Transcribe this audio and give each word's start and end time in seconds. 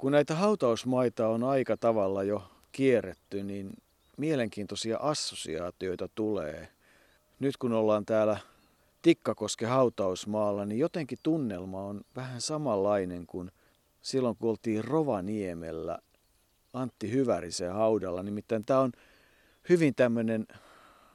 Kun 0.00 0.12
näitä 0.12 0.34
hautausmaita 0.34 1.28
on 1.28 1.44
aika 1.44 1.76
tavalla 1.76 2.22
jo 2.22 2.42
kierretty, 2.72 3.42
niin 3.42 3.70
mielenkiintoisia 4.16 4.98
assosiaatioita 4.98 6.08
tulee. 6.14 6.68
Nyt 7.40 7.56
kun 7.56 7.72
ollaan 7.72 8.06
täällä 8.06 8.36
Tikkakosken 9.02 9.68
hautausmaalla, 9.68 10.66
niin 10.66 10.78
jotenkin 10.78 11.18
tunnelma 11.22 11.82
on 11.82 12.00
vähän 12.16 12.40
samanlainen 12.40 13.26
kuin 13.26 13.52
silloin, 14.02 14.36
kun 14.36 14.50
oltiin 14.50 14.84
Rovaniemellä 14.84 15.98
Antti 16.72 17.12
Hyvärisen 17.12 17.72
haudalla. 17.72 18.22
Nimittäin 18.22 18.64
tämä 18.64 18.80
on 18.80 18.92
hyvin 19.68 19.94
tämmöinen 19.94 20.46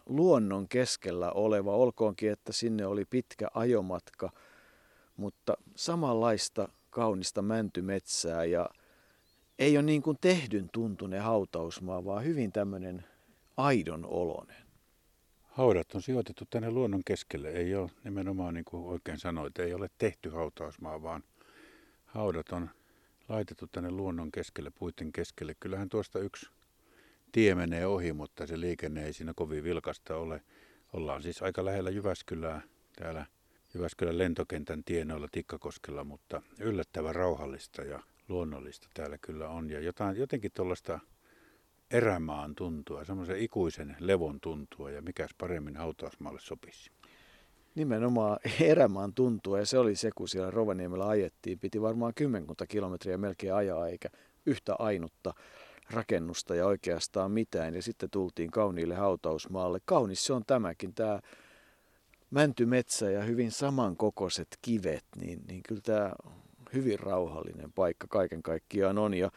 luonnon 0.06 0.68
keskellä 0.68 1.32
oleva, 1.32 1.76
olkoonkin, 1.76 2.32
että 2.32 2.54
sinne 2.54 2.86
oli 2.86 3.06
pitkä 3.06 3.48
ajomatka, 3.54 4.32
mutta 5.18 5.58
samanlaista 5.76 6.70
kaunista 6.96 7.42
mäntymetsää 7.42 8.46
ja 8.46 8.70
ei 9.60 9.78
ole 9.78 9.86
niin 9.86 10.02
kuin 10.02 10.18
tehdyn 10.22 10.70
tuntunen 10.74 11.22
hautausmaa, 11.22 12.06
vaan 12.06 12.24
hyvin 12.24 12.52
tämmöinen 12.52 13.06
aidon 13.58 14.06
olonen. 14.06 14.66
Haudat 15.44 15.96
on 15.96 16.02
sijoitettu 16.02 16.44
tänne 16.50 16.72
luonnon 16.72 17.04
keskelle. 17.06 17.50
Ei 17.50 17.76
ole 17.76 17.92
nimenomaan 18.04 18.54
niin 18.54 18.66
kuin 18.66 18.86
oikein 18.86 19.20
sanoit, 19.20 19.60
ei 19.60 19.74
ole 19.74 19.90
tehty 19.98 20.30
hautausmaa, 20.30 21.04
vaan 21.04 21.24
haudat 22.06 22.50
on 22.52 22.70
laitettu 23.30 23.68
tänne 23.68 23.92
luonnon 23.92 24.32
keskelle, 24.32 24.72
puiden 24.80 25.12
keskelle. 25.12 25.56
Kyllähän 25.60 25.90
tuosta 25.90 26.20
yksi 26.20 26.50
tie 27.32 27.56
menee 27.56 27.86
ohi, 27.86 28.14
mutta 28.14 28.48
se 28.48 28.60
liikenne 28.60 29.06
ei 29.06 29.14
siinä 29.14 29.34
kovin 29.36 29.64
vilkasta 29.64 30.18
ole. 30.18 30.42
Ollaan 30.94 31.24
siis 31.24 31.42
aika 31.42 31.66
lähellä 31.66 31.90
Jyväskylää 31.90 32.62
täällä 32.96 33.26
Jyväskylän 33.76 34.18
lentokentän 34.18 34.84
tienoilla 34.84 35.28
Tikkakoskella, 35.32 36.04
mutta 36.04 36.42
yllättävän 36.60 37.16
rauhallista 37.16 37.82
ja 37.82 38.00
luonnollista 38.28 38.88
täällä 38.94 39.18
kyllä 39.18 39.50
on. 39.50 39.70
Ja 39.70 39.80
jotain, 39.80 40.18
jotenkin 40.18 40.52
tuollaista 40.54 41.00
erämaan 41.92 42.56
tuntua, 42.56 43.06
semmoisen 43.06 43.40
ikuisen 43.40 43.96
levon 44.00 44.40
tuntua 44.40 44.92
ja 44.92 45.02
mikäs 45.02 45.30
paremmin 45.38 45.78
hautausmaalle 45.78 46.40
sopisi. 46.40 46.92
Nimenomaan 47.76 48.40
erämaan 48.62 49.14
tuntua 49.14 49.60
ja 49.60 49.66
se 49.66 49.78
oli 49.78 49.96
se, 49.96 50.10
kun 50.16 50.30
siellä 50.30 50.52
Rovaniemellä 50.52 51.08
ajettiin. 51.08 51.60
Piti 51.60 51.82
varmaan 51.82 52.14
kymmenkunta 52.14 52.68
kilometriä 52.68 53.18
melkein 53.18 53.54
ajaa 53.54 53.88
eikä 53.88 54.10
yhtä 54.46 54.76
ainutta 54.80 55.34
rakennusta 55.90 56.56
ja 56.56 56.66
oikeastaan 56.66 57.32
mitään. 57.32 57.76
Ja 57.76 57.82
sitten 57.82 58.10
tultiin 58.10 58.52
kauniille 58.52 58.96
hautausmaalle. 58.96 59.80
Kaunis 59.86 60.26
se 60.26 60.34
on 60.34 60.44
tämäkin, 60.48 60.94
tämä 60.94 61.20
mäntymetsä 62.36 63.12
ja 63.12 63.24
hyvin 63.24 63.52
samankokoiset 63.52 64.48
kivet, 64.62 65.04
niin, 65.20 65.42
niin 65.48 65.64
kyllä 65.64 65.82
tämä 65.82 66.12
hyvin 66.74 67.00
rauhallinen 67.00 67.72
paikka 67.72 68.08
kaiken 68.10 68.44
kaikkiaan 68.44 68.98
on. 68.98 69.14
Ja 69.14 69.32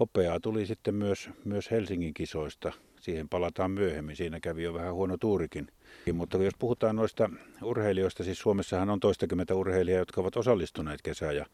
hopeaa 0.00 0.40
tuli 0.40 0.66
sitten 0.66 0.94
myös, 0.94 1.30
myös 1.44 1.70
Helsingin 1.70 2.14
kisoista. 2.14 2.72
Siihen 3.04 3.28
palataan 3.28 3.70
myöhemmin, 3.70 4.16
siinä 4.16 4.40
kävi 4.40 4.62
jo 4.62 4.74
vähän 4.74 4.94
huono 4.94 5.16
tuurikin. 5.16 5.68
Mutta 6.12 6.38
jos 6.38 6.54
puhutaan 6.58 6.96
noista 6.96 7.30
urheilijoista, 7.62 8.24
siis 8.24 8.38
Suomessahan 8.38 8.90
on 8.90 9.00
toistakymmentä 9.00 9.54
urheilijaa, 9.54 9.98
jotka 9.98 10.20
ovat 10.20 10.36
osallistuneet 10.36 11.02
kesä- 11.02 11.32
ja 11.32 11.46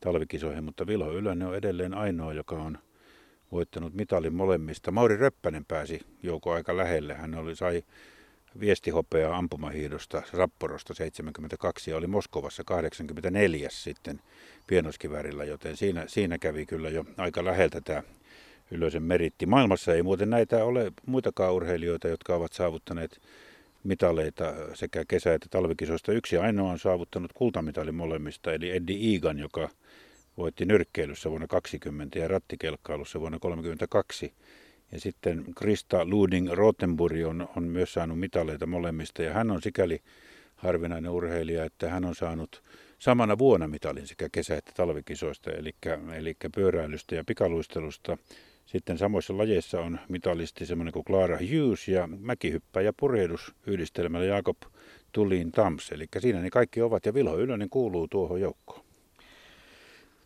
talvikisoihin, 0.00 0.64
mutta 0.64 0.86
Vilho 0.86 1.12
Ylönen 1.12 1.48
on 1.48 1.56
edelleen 1.56 1.94
ainoa, 1.94 2.32
joka 2.32 2.56
on 2.56 2.78
voittanut 3.52 3.94
mitalin 3.94 4.34
molemmista. 4.34 4.90
Mauri 4.90 5.16
Röppänen 5.16 5.64
pääsi 5.64 6.00
jouko 6.22 6.52
aika 6.52 6.76
lähelle. 6.76 7.14
Hän 7.14 7.34
oli, 7.34 7.56
sai 7.56 7.82
viestihopeaa 8.60 9.36
ampumahiidosta 9.36 10.22
Rapporosta 10.32 10.94
72 10.94 11.90
ja 11.90 11.96
oli 11.96 12.06
Moskovassa 12.06 12.64
84 12.64 13.68
sitten 13.70 14.20
pienoskivärillä, 14.66 15.44
joten 15.44 15.76
siinä, 15.76 16.04
siinä 16.06 16.38
kävi 16.38 16.66
kyllä 16.66 16.88
jo 16.88 17.04
aika 17.16 17.44
läheltä 17.44 17.80
tämä 17.80 18.02
Ylösen 18.72 19.02
meritti. 19.02 19.46
Maailmassa 19.46 19.94
ei 19.94 20.02
muuten 20.02 20.30
näitä 20.30 20.64
ole 20.64 20.92
muitakaan 21.06 21.54
urheilijoita, 21.54 22.08
jotka 22.08 22.34
ovat 22.34 22.52
saavuttaneet 22.52 23.20
mitaleita 23.84 24.54
sekä 24.74 25.04
kesä- 25.08 25.34
että 25.34 25.46
talvikisoista. 25.50 26.12
Yksi 26.12 26.36
ainoa 26.36 26.70
on 26.70 26.78
saavuttanut 26.78 27.32
kultamitalin 27.32 27.94
molemmista, 27.94 28.52
eli 28.52 28.70
Eddie 28.70 29.16
Egan, 29.16 29.38
joka 29.38 29.68
voitti 30.36 30.64
nyrkkeilyssä 30.64 31.30
vuonna 31.30 31.46
20 31.46 32.18
ja 32.18 32.28
rattikelkkailussa 32.28 33.20
vuonna 33.20 33.38
32. 33.38 34.32
Ja 34.92 35.00
sitten 35.00 35.44
Krista 35.56 36.04
Luding 36.04 36.52
Rotenburg 36.52 37.26
on, 37.26 37.48
on 37.56 37.64
myös 37.64 37.92
saanut 37.92 38.20
mitaleita 38.20 38.66
molemmista 38.66 39.22
ja 39.22 39.32
hän 39.32 39.50
on 39.50 39.62
sikäli 39.62 40.00
harvinainen 40.56 41.10
urheilija, 41.10 41.64
että 41.64 41.90
hän 41.90 42.04
on 42.04 42.14
saanut 42.14 42.62
samana 42.98 43.38
vuonna 43.38 43.68
mitalin 43.68 44.06
sekä 44.06 44.28
kesä- 44.32 44.56
että 44.56 44.72
talvikisoista, 44.76 45.50
eli, 45.50 45.74
eli 46.14 46.36
pyöräilystä 46.54 47.14
ja 47.14 47.24
pikaluistelusta. 47.24 48.18
Sitten 48.66 48.98
samoissa 48.98 49.38
lajeissa 49.38 49.80
on 49.80 49.98
mitalisti 50.08 50.66
semmoinen 50.66 50.92
kuin 50.92 51.04
Clara 51.04 51.38
Hughes 51.38 51.88
ja 51.88 52.06
mäkihyppä 52.06 52.80
ja 52.80 52.92
yhdistelmällä 53.66 54.26
Jakob 54.26 54.56
Tulin 55.12 55.52
Tams. 55.52 55.92
Eli 55.92 56.06
siinä 56.18 56.40
ne 56.40 56.50
kaikki 56.50 56.82
ovat 56.82 57.06
ja 57.06 57.14
Vilho 57.14 57.38
Ylönen 57.38 57.70
kuuluu 57.70 58.08
tuohon 58.08 58.40
joukkoon. 58.40 58.84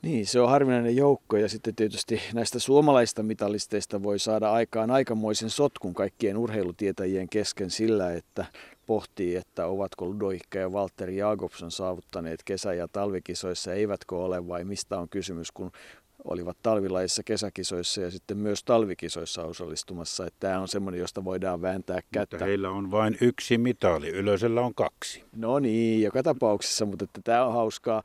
Niin, 0.02 0.26
se 0.26 0.41
on 0.41 0.48
harvinainen 0.48 0.97
joukko 0.97 1.36
ja 1.36 1.48
sitten 1.48 1.74
tietysti 1.74 2.20
näistä 2.34 2.58
suomalaista 2.58 3.22
mitalisteista 3.22 4.02
voi 4.02 4.19
saada 4.19 4.53
aikaan 4.53 4.91
aikamoisen 4.91 5.50
sotkun 5.50 5.94
kaikkien 5.94 6.36
urheilutietäjien 6.36 7.28
kesken 7.28 7.70
sillä, 7.70 8.12
että 8.12 8.44
pohtii, 8.86 9.36
että 9.36 9.66
ovatko 9.66 10.06
Ludoikka 10.06 10.58
ja 10.58 10.72
Valtteri 10.72 11.16
Jakobson 11.16 11.70
saavuttaneet 11.70 12.42
kesä- 12.44 12.74
ja 12.74 12.88
talvikisoissa, 12.88 13.74
eivätkö 13.74 14.16
ole 14.16 14.48
vai 14.48 14.65
mistä 14.65 14.98
on 14.98 15.09
kysymys, 15.09 15.53
kun 15.53 15.71
olivat 16.24 16.57
talvilajissa 16.63 17.22
kesäkisoissa 17.22 18.01
ja 18.01 18.10
sitten 18.10 18.39
myös 18.39 18.65
talvikisoissa 18.65 19.42
osallistumassa. 19.42 20.27
Että 20.27 20.41
tämä 20.41 20.60
on 20.60 20.68
semmoinen, 20.68 21.01
josta 21.01 21.24
voidaan 21.24 21.63
vääntää 21.63 22.01
kättä. 22.13 22.36
Mutta 22.36 22.45
heillä 22.45 22.71
on 22.71 22.91
vain 22.91 23.18
yksi 23.21 23.59
mitali, 23.59 24.09
Ylösellä 24.09 24.60
on 24.60 24.74
kaksi. 24.74 25.24
No 25.36 25.59
niin, 25.59 26.03
joka 26.03 26.22
tapauksessa, 26.22 26.86
mutta 26.86 27.04
että 27.04 27.21
tämä 27.24 27.45
on 27.45 27.53
hauskaa. 27.53 28.03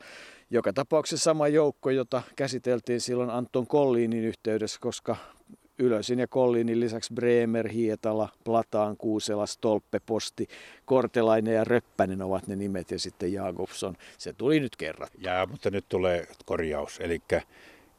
Joka 0.50 0.72
tapauksessa 0.72 1.24
sama 1.24 1.48
joukko, 1.48 1.90
jota 1.90 2.22
käsiteltiin 2.36 3.00
silloin 3.00 3.30
Anton 3.30 3.66
Kolliinin 3.66 4.24
yhteydessä, 4.24 4.78
koska 4.80 5.16
Ylösin 5.78 6.18
ja 6.18 6.26
Kolliinin 6.28 6.80
lisäksi 6.80 7.14
Bremer, 7.14 7.68
Hietala, 7.68 8.28
Plataan, 8.44 8.96
Kuusela, 8.96 9.46
Stolpe, 9.46 10.00
Posti, 10.06 10.48
Kortelainen 10.84 11.54
ja 11.54 11.64
Röppänen 11.64 12.22
ovat 12.22 12.46
ne 12.46 12.56
nimet 12.56 12.90
ja 12.90 12.98
sitten 12.98 13.32
Jakobson. 13.32 13.94
Se 14.18 14.32
tuli 14.32 14.60
nyt 14.60 14.76
kerran. 14.76 15.08
Ja, 15.18 15.46
mutta 15.50 15.70
nyt 15.70 15.84
tulee 15.88 16.26
korjaus. 16.44 17.00
Eli 17.00 17.18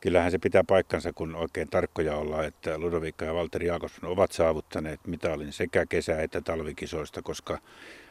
kyllähän 0.04 0.32
se 0.32 0.38
pitää 0.38 0.64
paikkansa, 0.64 1.14
kun 1.14 1.36
oikein 1.36 1.70
tarkkoja 1.70 2.16
ollaan, 2.16 2.46
että 2.46 2.78
Ludovikka 2.78 3.26
ja 3.26 3.34
Valtteri 3.34 3.68
Jakobson 3.68 4.10
ovat 4.10 4.32
saavuttaneet 4.32 5.00
mitalin 5.08 5.54
sekä 5.54 5.86
kesä- 5.86 6.22
että 6.22 6.42
talvikisoista, 6.42 7.22
koska 7.22 7.60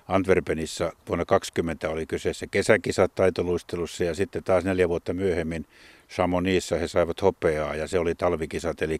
Antwerpenissa 0.08 0.92
vuonna 1.08 1.24
20 1.24 1.90
oli 1.90 2.06
kyseessä 2.06 2.46
kesäkisat 2.46 3.14
taitoluistelussa 3.14 4.04
ja 4.04 4.14
sitten 4.14 4.44
taas 4.44 4.64
neljä 4.64 4.88
vuotta 4.88 5.14
myöhemmin 5.14 5.66
Chamonixissa 6.08 6.76
he 6.76 6.88
saivat 6.88 7.22
hopeaa 7.22 7.74
ja 7.74 7.86
se 7.86 7.98
oli 7.98 8.14
talvikisat. 8.14 8.82
Eli 8.82 8.98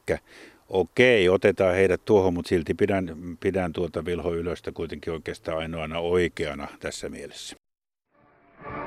okei, 0.68 1.28
otetaan 1.28 1.74
heidät 1.74 2.04
tuohon, 2.04 2.34
mutta 2.34 2.48
silti 2.48 2.74
pidän, 2.74 3.16
pidän 3.40 3.72
tuota 3.72 4.04
Vilho 4.04 4.34
Ylöstä 4.34 4.72
kuitenkin 4.72 5.12
oikeastaan 5.12 5.58
ainoana 5.58 5.98
oikeana 5.98 6.68
tässä 6.80 7.08
mielessä. 7.08 7.61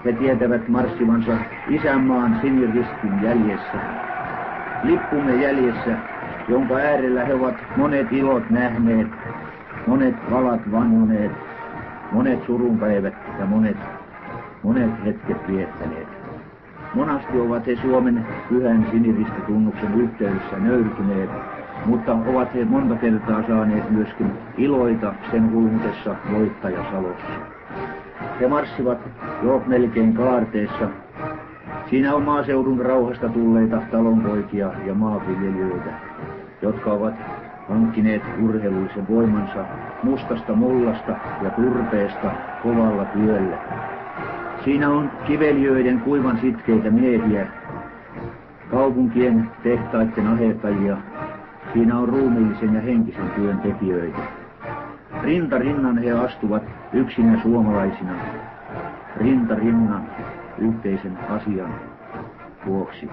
He 0.06 0.14
tietävät 0.14 0.68
marssivansa 0.70 1.38
isänmaan 1.70 2.38
siniristin 2.42 3.22
jäljessä, 3.22 3.78
lippumme 4.84 5.36
jäljessä, 5.36 5.98
jonka 6.50 6.76
äärellä 6.76 7.26
he 7.26 7.34
ovat 7.34 7.56
monet 7.78 8.14
ilot 8.14 8.50
nähneet, 8.50 9.08
monet 9.88 10.16
valat 10.32 10.72
vannoneet, 10.72 11.32
monet 12.12 12.46
surunpäivät 12.46 13.14
ja 13.40 13.46
monet, 13.46 13.78
monet 14.64 14.92
hetket 15.06 15.38
viettäneet. 15.48 16.08
Monasti 16.94 17.40
ovat 17.40 17.68
he 17.68 17.76
Suomen 17.82 18.26
pyhän 18.50 18.86
siniristitunnuksen 18.92 20.02
yhteydessä 20.02 20.60
nöyrtyneet, 20.60 21.30
mutta 21.86 22.14
ovat 22.14 22.54
he 22.54 22.66
monta 22.66 22.96
kertaa 22.96 23.44
saaneet 23.48 23.90
myöskin 23.90 24.32
iloita 24.58 25.14
sen 25.32 25.52
hulmutessa 25.52 26.16
voittajasalossa. 26.32 27.56
He 28.40 28.48
marssivat 28.48 29.00
jo 29.44 29.64
melkein 29.68 30.14
kaarteessa. 30.14 30.90
Siinä 31.90 32.16
on 32.16 32.24
maaseudun 32.24 32.80
rauhasta 32.80 33.30
tulleita 33.30 33.82
talonpoikia 33.92 34.72
ja 34.86 34.94
maanviljelijöitä, 34.94 35.90
jotka 36.62 36.92
ovat 36.92 37.14
hankkineet 37.70 38.22
urheilullisen 38.44 39.08
voimansa 39.10 39.66
mustasta 40.04 40.54
mullasta 40.54 41.12
ja 41.42 41.50
turpeesta 41.50 42.32
kovalla 42.64 43.06
työllä. 43.06 43.58
Siinä 44.64 44.90
on 44.90 45.12
kivelijöiden 45.28 46.00
kuivan 46.00 46.38
sitkeitä 46.42 46.92
miehiä, 46.92 47.48
kaupunkien 48.72 49.52
tehtaiden 49.64 50.28
ahertajia. 50.28 50.98
Siinä 51.74 51.98
on 51.98 52.10
ruumiillisen 52.10 52.74
ja 52.74 52.82
henkisen 52.82 53.30
työn 53.36 53.58
tekijöitä. 53.58 54.45
Rinta 55.26 55.58
rinnan 55.58 55.98
he 55.98 56.12
astuvat 56.12 56.64
yksinä 56.94 57.42
suomalaisina, 57.42 58.12
rinta 59.18 59.56
rinnan 59.56 60.08
yhteisen 60.58 61.18
asian 61.30 61.76
vuoksi. 62.66 63.10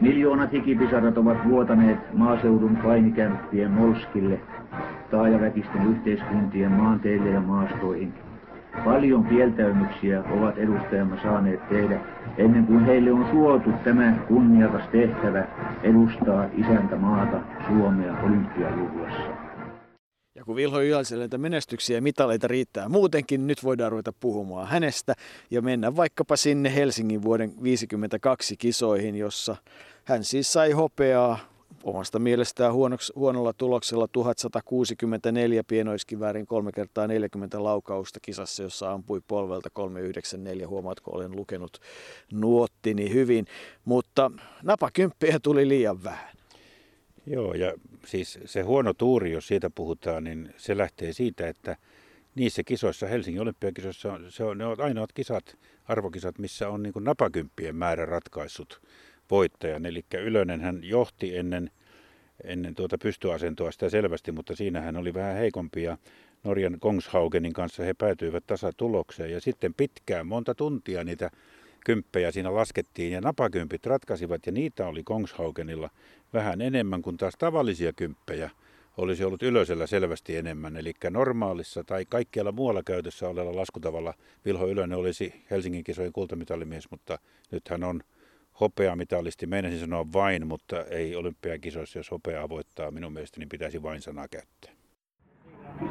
Miljoonat 0.00 0.52
hikipisarat 0.52 1.18
ovat 1.18 1.48
vuotaneet 1.48 1.98
maaseudun 2.12 2.76
painikämppien 2.76 3.70
molskille, 3.70 4.40
taajaväkisten 5.10 5.86
yhteiskuntien 5.86 6.72
maanteille 6.72 7.30
ja 7.30 7.40
maastoihin. 7.40 8.14
Paljon 8.84 9.24
kieltäymyksiä 9.24 10.22
ovat 10.30 10.58
edustajamme 10.58 11.16
saaneet 11.22 11.68
tehdä 11.68 12.00
ennen 12.38 12.66
kuin 12.66 12.84
heille 12.84 13.12
on 13.12 13.26
suotu 13.30 13.72
tämä 13.84 14.12
kunniakas 14.28 14.88
tehtävä 14.88 15.44
edustaa 15.82 16.44
isäntä 16.56 16.96
maata 16.96 17.36
Suomea 17.68 18.14
olympiajuhlassa. 18.22 19.35
Kun 20.46 20.56
Vilho 20.56 20.80
Ylälliselle 20.80 21.22
näitä 21.22 21.38
menestyksiä 21.38 21.96
ja 21.96 22.02
mitaleita 22.02 22.48
riittää 22.48 22.88
muutenkin, 22.88 23.46
nyt 23.46 23.64
voidaan 23.64 23.92
ruveta 23.92 24.12
puhumaan 24.20 24.68
hänestä 24.68 25.14
ja 25.50 25.62
mennä 25.62 25.96
vaikkapa 25.96 26.36
sinne 26.36 26.74
Helsingin 26.74 27.22
vuoden 27.22 27.62
52 27.62 28.56
kisoihin, 28.56 29.16
jossa 29.16 29.56
hän 30.04 30.24
siis 30.24 30.52
sai 30.52 30.72
hopeaa 30.72 31.38
omasta 31.84 32.18
mielestään 32.18 32.72
huonoks, 32.72 33.12
huonolla 33.16 33.52
tuloksella 33.52 34.08
1164 34.08 35.64
pienoiskiväärin 35.64 36.46
3 36.46 36.72
kertaa 36.72 37.06
40 37.06 37.64
laukausta 37.64 38.20
kisassa, 38.22 38.62
jossa 38.62 38.92
ampui 38.92 39.20
polvelta 39.28 39.70
394. 39.72 40.68
Huomaatko, 40.68 41.10
olen 41.10 41.36
lukenut 41.36 41.80
nuottini 42.32 43.12
hyvin, 43.12 43.46
mutta 43.84 44.30
napakymppiä 44.62 45.38
tuli 45.42 45.68
liian 45.68 46.04
vähän. 46.04 46.35
Joo, 47.26 47.54
ja 47.54 47.74
siis 48.04 48.38
se 48.44 48.62
huono 48.62 48.94
tuuri, 48.94 49.32
jos 49.32 49.46
siitä 49.46 49.70
puhutaan, 49.70 50.24
niin 50.24 50.54
se 50.56 50.78
lähtee 50.78 51.12
siitä, 51.12 51.48
että 51.48 51.76
niissä 52.34 52.62
kisoissa, 52.62 53.06
Helsingin 53.06 53.42
olympiakisoissa, 53.42 54.18
se 54.28 54.44
on, 54.44 54.58
ne 54.58 54.66
on 54.66 54.80
ainoat 54.80 55.12
kisat, 55.12 55.56
arvokisat, 55.84 56.38
missä 56.38 56.68
on 56.68 56.82
niin 56.82 56.92
napakymppien 57.00 57.76
määrä 57.76 58.06
ratkaissut 58.06 58.80
voittajan. 59.30 59.86
Eli 59.86 60.04
Ylönen 60.14 60.60
hän 60.60 60.80
johti 60.82 61.36
ennen, 61.36 61.70
ennen 62.44 62.74
tuota 62.74 62.98
pystyasentoa 62.98 63.72
sitä 63.72 63.88
selvästi, 63.88 64.32
mutta 64.32 64.56
siinä 64.56 64.80
hän 64.80 64.96
oli 64.96 65.14
vähän 65.14 65.36
heikompi 65.36 65.82
ja 65.82 65.98
Norjan 66.44 66.80
Kongshaugenin 66.80 67.52
kanssa 67.52 67.82
he 67.82 67.94
päätyivät 67.94 68.44
tasatulokseen. 68.46 69.32
Ja 69.32 69.40
sitten 69.40 69.74
pitkään, 69.74 70.26
monta 70.26 70.54
tuntia 70.54 71.04
niitä 71.04 71.30
kymppejä 71.84 72.30
siinä 72.30 72.54
laskettiin 72.54 73.12
ja 73.12 73.20
napakympit 73.20 73.86
ratkaisivat 73.86 74.46
ja 74.46 74.52
niitä 74.52 74.86
oli 74.86 75.02
Kongshaugenilla 75.02 75.90
vähän 76.32 76.60
enemmän 76.60 77.02
kuin 77.02 77.16
taas 77.16 77.34
tavallisia 77.38 77.92
kymppejä 77.92 78.50
olisi 78.96 79.24
ollut 79.24 79.42
ylösellä 79.42 79.86
selvästi 79.86 80.36
enemmän. 80.36 80.76
Eli 80.76 80.92
normaalissa 81.10 81.84
tai 81.84 82.04
kaikkialla 82.08 82.52
muualla 82.52 82.82
käytössä 82.82 83.28
olella 83.28 83.56
laskutavalla 83.56 84.14
Vilho 84.44 84.66
Ylönen 84.66 84.98
olisi 84.98 85.44
Helsingin 85.50 85.84
kisojen 85.84 86.12
kultamitalimies, 86.12 86.90
mutta 86.90 87.18
nyt 87.50 87.68
hän 87.68 87.84
on 87.84 88.00
hopeamitalisti. 88.60 89.46
Meinasin 89.46 89.80
sanoa 89.80 90.12
vain, 90.12 90.46
mutta 90.46 90.84
ei 90.84 91.16
olympiakisoissa, 91.16 91.98
jos 91.98 92.10
hopeaa 92.10 92.48
voittaa, 92.48 92.90
minun 92.90 93.12
mielestäni 93.12 93.46
pitäisi 93.46 93.82
vain 93.82 94.02
sanaa 94.02 94.28
käyttää. 94.28 94.75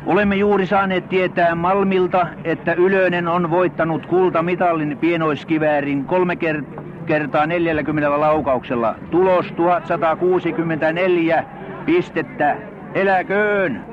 Olemme 0.05 0.35
juuri 0.35 0.67
saaneet 0.67 1.09
tietää 1.09 1.55
Malmilta, 1.55 2.27
että 2.43 2.73
Ylönen 2.73 3.27
on 3.27 3.49
voittanut 3.49 4.05
kultamitalin 4.05 4.97
pienoiskiväärin 4.97 6.05
kolme 6.05 6.37
kertaa 7.05 7.47
40 7.47 8.19
laukauksella. 8.19 8.95
Tulos 9.11 9.51
1164 9.51 11.45
pistettä. 11.85 12.57
Eläköön! 12.93 13.85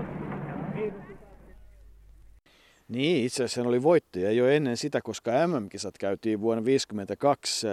Niin, 2.89 3.25
itse 3.25 3.45
asiassa 3.45 3.61
hän 3.61 3.69
oli 3.69 3.83
voittaja 3.83 4.33
jo 4.33 4.49
ennen 4.49 4.77
sitä, 4.77 5.01
koska 5.03 5.31
MM-kisat 5.47 5.99
käytiin 5.99 6.41
vuonna 6.41 6.63
1952 6.63 7.67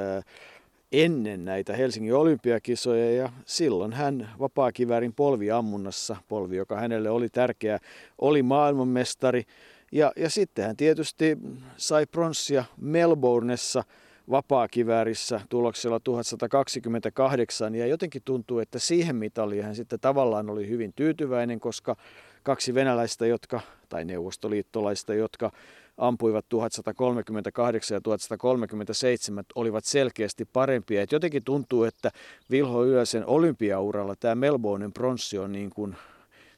ennen 0.91 1.45
näitä 1.45 1.75
Helsingin 1.75 2.15
olympiakisoja 2.15 3.12
ja 3.12 3.30
silloin 3.45 3.94
hän 3.94 4.30
vapaakiväärin 4.39 5.13
polviammunnassa, 5.13 6.15
polvi 6.27 6.57
joka 6.57 6.75
hänelle 6.75 7.09
oli 7.09 7.30
tärkeä, 7.30 7.80
oli 8.18 8.44
maailmanmestari. 8.44 9.44
Ja, 9.91 10.12
ja 10.15 10.30
sitten 10.30 10.65
hän 10.65 10.77
tietysti 10.77 11.38
sai 11.77 12.06
pronssia 12.06 12.63
Melbourneessa 12.77 13.83
vapaakiväärissä 14.30 15.41
tuloksella 15.50 16.00
1128 16.00 17.75
ja 17.75 17.88
jotenkin 17.88 18.22
tuntuu, 18.25 18.60
että 18.60 18.79
siihen 18.79 19.15
mitaliin 19.15 19.63
hän 19.63 19.75
sitten 19.75 20.00
tavallaan 20.00 20.50
oli 20.50 20.69
hyvin 20.69 20.93
tyytyväinen, 20.93 21.60
koska 21.60 21.96
kaksi 22.43 22.74
venäläistä, 22.74 23.25
jotka, 23.27 23.62
tai 23.89 24.05
neuvostoliittolaista, 24.05 25.13
jotka 25.13 25.51
ampuivat 26.00 26.46
1138 26.50 27.96
ja 27.96 28.01
1137 28.01 29.44
olivat 29.56 29.86
selkeästi 29.86 30.46
parempia. 30.46 31.01
Et 31.01 31.12
jotenkin 31.12 31.44
tuntuu, 31.44 31.84
että 31.84 32.12
Vilho 32.51 32.86
Ylösen 32.86 33.25
olympiauralla 33.25 34.15
tämä 34.15 34.36
Melbournen 34.36 34.94
pronssi 34.94 35.38
on 35.38 35.51
niin 35.51 35.70
kuin 35.70 35.96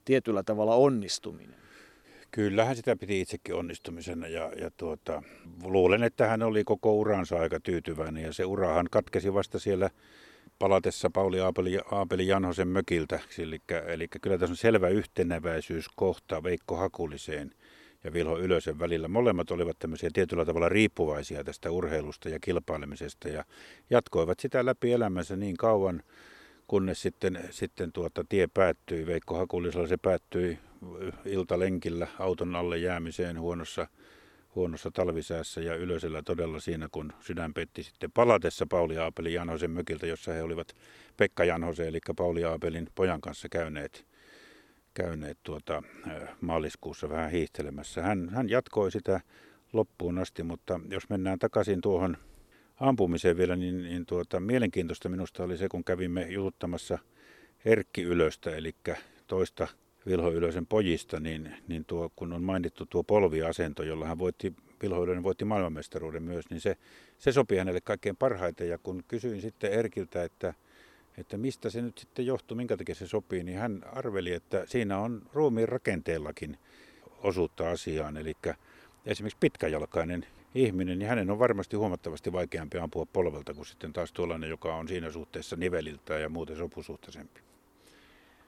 tietyllä 0.06 0.44
tavalla 0.44 0.76
onnistuminen. 0.76 1.62
Kyllähän 2.32 2.76
sitä 2.76 2.96
piti 2.96 3.22
itsekin 3.22 3.56
onnistumisena 3.56 4.28
ja, 4.28 4.52
ja 4.62 4.72
tuota, 4.78 5.24
luulen, 5.64 6.04
että 6.04 6.28
hän 6.28 6.44
oli 6.44 6.64
koko 6.64 6.96
uransa 6.96 7.40
aika 7.40 7.60
tyytyväinen 7.60 8.24
ja 8.24 8.34
se 8.34 8.46
urahan 8.46 8.88
katkesi 8.92 9.34
vasta 9.34 9.60
siellä 9.60 9.90
palatessa 10.60 11.10
Pauli 11.10 11.40
Aapeli, 11.40 11.80
Aapeli 11.92 12.28
Janhosen 12.28 12.68
mökiltä. 12.68 13.20
Eli, 13.38 13.62
eli 13.88 14.08
kyllä 14.22 14.38
tässä 14.38 14.54
on 14.54 14.58
selvä 14.58 14.88
yhteneväisyys 14.88 15.86
kohta 15.96 16.44
Veikko 16.44 16.76
Hakuliseen 16.76 17.52
ja 18.04 18.14
Vilho 18.14 18.40
Ylösen 18.40 18.80
välillä. 18.80 19.08
Molemmat 19.08 19.52
olivat 19.52 19.80
tämmöisiä 19.80 20.10
tietyllä 20.14 20.46
tavalla 20.46 20.70
riippuvaisia 20.70 21.44
tästä 21.44 21.72
urheilusta 21.72 22.30
ja 22.30 22.40
kilpailemisesta 22.40 23.30
ja 23.30 23.46
jatkoivat 23.90 24.40
sitä 24.40 24.66
läpi 24.66 24.92
elämänsä 24.92 25.36
niin 25.36 25.58
kauan, 25.58 26.04
kunnes 26.68 27.02
sitten, 27.02 27.40
sitten 27.50 27.92
tuota 27.92 28.26
tie 28.30 28.48
päättyi. 28.48 29.06
Veikko 29.06 29.38
Hakulisella 29.38 29.88
se 29.88 29.98
päättyi 29.98 30.60
iltalenkillä 31.26 32.08
auton 32.20 32.56
alle 32.56 32.78
jäämiseen 32.78 33.40
huonossa, 33.40 33.88
huonossa 34.56 34.92
talvisäässä 34.92 35.62
ja 35.62 35.76
Ylösellä 35.76 36.22
todella 36.22 36.60
siinä, 36.60 36.88
kun 36.92 37.14
sydän 37.20 37.54
petti 37.54 37.84
sitten 37.84 38.12
palatessa 38.12 38.66
Pauli 38.70 38.98
Aapelin 38.98 39.34
Janhosen 39.34 39.72
mökiltä, 39.72 40.08
jossa 40.08 40.32
he 40.32 40.44
olivat 40.44 40.76
Pekka 41.18 41.44
Janhosen 41.44 41.88
eli 41.88 42.00
Pauli 42.16 42.44
Aapelin 42.44 42.88
pojan 42.96 43.22
kanssa 43.22 43.50
käyneet 43.50 44.11
käyneet 44.94 45.38
tuota, 45.44 45.84
maaliskuussa 46.42 47.10
vähän 47.10 47.32
hiihtelemässä. 47.32 48.02
Hän, 48.02 48.30
hän 48.30 48.50
jatkoi 48.50 48.92
sitä 48.92 49.22
loppuun 49.74 50.18
asti, 50.18 50.44
mutta 50.44 50.80
jos 50.90 51.10
mennään 51.10 51.40
takaisin 51.40 51.82
tuohon 51.82 52.18
ampumiseen 52.80 53.38
vielä, 53.38 53.56
niin, 53.56 53.84
niin 53.84 54.06
tuota, 54.06 54.40
mielenkiintoista 54.40 55.10
minusta 55.10 55.44
oli 55.44 55.58
se, 55.58 55.70
kun 55.70 55.84
kävimme 55.84 56.28
jututtamassa 56.30 57.00
Erkki 57.66 58.02
Ylöstä, 58.02 58.56
eli 58.56 58.76
toista 59.28 59.68
Vilho 60.06 60.32
Ylösen 60.32 60.68
pojista, 60.68 61.20
niin, 61.20 61.54
niin 61.68 61.86
tuo, 61.86 62.12
kun 62.16 62.34
on 62.34 62.44
mainittu 62.44 62.86
tuo 62.86 63.04
polviasento, 63.04 63.84
jolla 63.84 64.08
hän 64.08 64.20
voitti, 64.20 64.54
Vilho 64.84 65.04
Ylönen 65.04 65.24
voitti 65.24 65.46
maailmanmestaruuden 65.46 66.24
myös, 66.24 66.50
niin 66.50 66.62
se, 66.62 66.78
se 67.18 67.32
sopii 67.32 67.58
hänelle 67.58 67.82
kaikkein 67.82 68.18
parhaiten. 68.18 68.70
Ja 68.70 68.78
kun 68.78 69.04
kysyin 69.08 69.42
sitten 69.42 69.72
Erkiltä, 69.72 70.24
että, 70.24 70.54
että 71.18 71.38
mistä 71.38 71.70
se 71.70 71.82
nyt 71.82 71.98
sitten 71.98 72.26
johtuu, 72.26 72.58
minkä 72.58 72.78
takia 72.78 72.96
se 72.96 73.08
sopii, 73.08 73.44
niin 73.44 73.58
hän 73.58 73.84
arveli, 73.94 74.34
että 74.34 74.64
siinä 74.66 75.00
on 75.00 75.22
ruumiin 75.34 75.70
rakenteellakin 75.70 76.58
osuutta 77.24 77.70
asiaan. 77.70 78.18
Eli 78.18 78.34
esimerkiksi 79.06 79.38
pitkäjalkainen 79.40 80.26
ihminen, 80.56 81.00
niin 81.00 81.10
hänen 81.10 81.32
on 81.32 81.40
varmasti 81.40 81.76
huomattavasti 81.76 82.34
vaikeampi 82.34 82.78
ampua 82.78 83.06
polvelta 83.06 83.54
kuin 83.54 83.66
sitten 83.66 83.94
taas 83.94 84.12
tuollainen, 84.12 84.50
joka 84.50 84.76
on 84.76 84.88
siinä 84.88 85.12
suhteessa 85.12 85.56
niveliltä 85.56 86.20
ja 86.20 86.30
muuten 86.30 86.58
sopusuhtaisempi. 86.58 87.42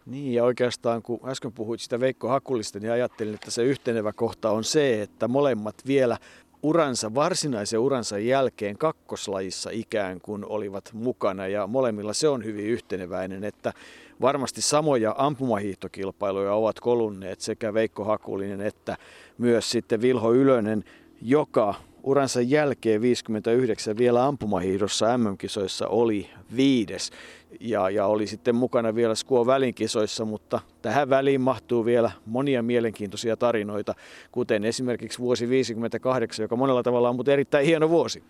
Niin 0.05 0.33
ja 0.33 0.43
oikeastaan 0.43 1.01
kun 1.01 1.19
äsken 1.29 1.51
puhuit 1.51 1.81
sitä 1.81 1.99
Veikko 1.99 2.27
Hakulista, 2.27 2.79
niin 2.79 2.91
ajattelin, 2.91 3.33
että 3.33 3.51
se 3.51 3.63
yhtenevä 3.63 4.13
kohta 4.13 4.51
on 4.51 4.63
se, 4.63 5.01
että 5.01 5.27
molemmat 5.27 5.75
vielä 5.87 6.17
uransa, 6.63 7.15
varsinaisen 7.15 7.79
uransa 7.79 8.17
jälkeen 8.17 8.77
kakkoslajissa 8.77 9.69
ikään 9.73 10.21
kuin 10.21 10.45
olivat 10.45 10.89
mukana. 10.93 11.47
Ja 11.47 11.67
molemmilla 11.67 12.13
se 12.13 12.27
on 12.27 12.43
hyvin 12.43 12.65
yhteneväinen, 12.65 13.43
että 13.43 13.73
varmasti 14.21 14.61
samoja 14.61 15.15
ampumahiihtokilpailuja 15.17 16.53
ovat 16.53 16.79
kolunneet 16.79 17.41
sekä 17.41 17.73
Veikko 17.73 18.03
Hakulinen 18.03 18.61
että 18.61 18.97
myös 19.37 19.69
sitten 19.69 20.01
Vilho 20.01 20.33
Ylönen, 20.33 20.83
joka 21.21 21.75
uransa 22.03 22.41
jälkeen 22.41 23.01
59 23.01 23.97
vielä 23.97 24.25
ampumahiihdossa 24.25 25.17
MM-kisoissa 25.17 25.87
oli 25.87 26.29
viides 26.55 27.11
ja, 27.59 27.89
ja 27.89 28.05
oli 28.05 28.27
sitten 28.27 28.55
mukana 28.55 28.95
vielä 28.95 29.15
Skuo 29.15 29.45
välinkisoissa, 29.45 30.25
mutta 30.25 30.59
tähän 30.81 31.09
väliin 31.09 31.41
mahtuu 31.41 31.85
vielä 31.85 32.11
monia 32.25 32.63
mielenkiintoisia 32.63 33.37
tarinoita, 33.37 33.95
kuten 34.31 34.63
esimerkiksi 34.63 35.19
vuosi 35.19 35.49
58, 35.49 36.43
joka 36.43 36.55
monella 36.55 36.83
tavalla 36.83 37.09
on 37.09 37.15
mutta 37.15 37.31
erittäin 37.31 37.65
hieno 37.65 37.89
vuosi. 37.89 38.23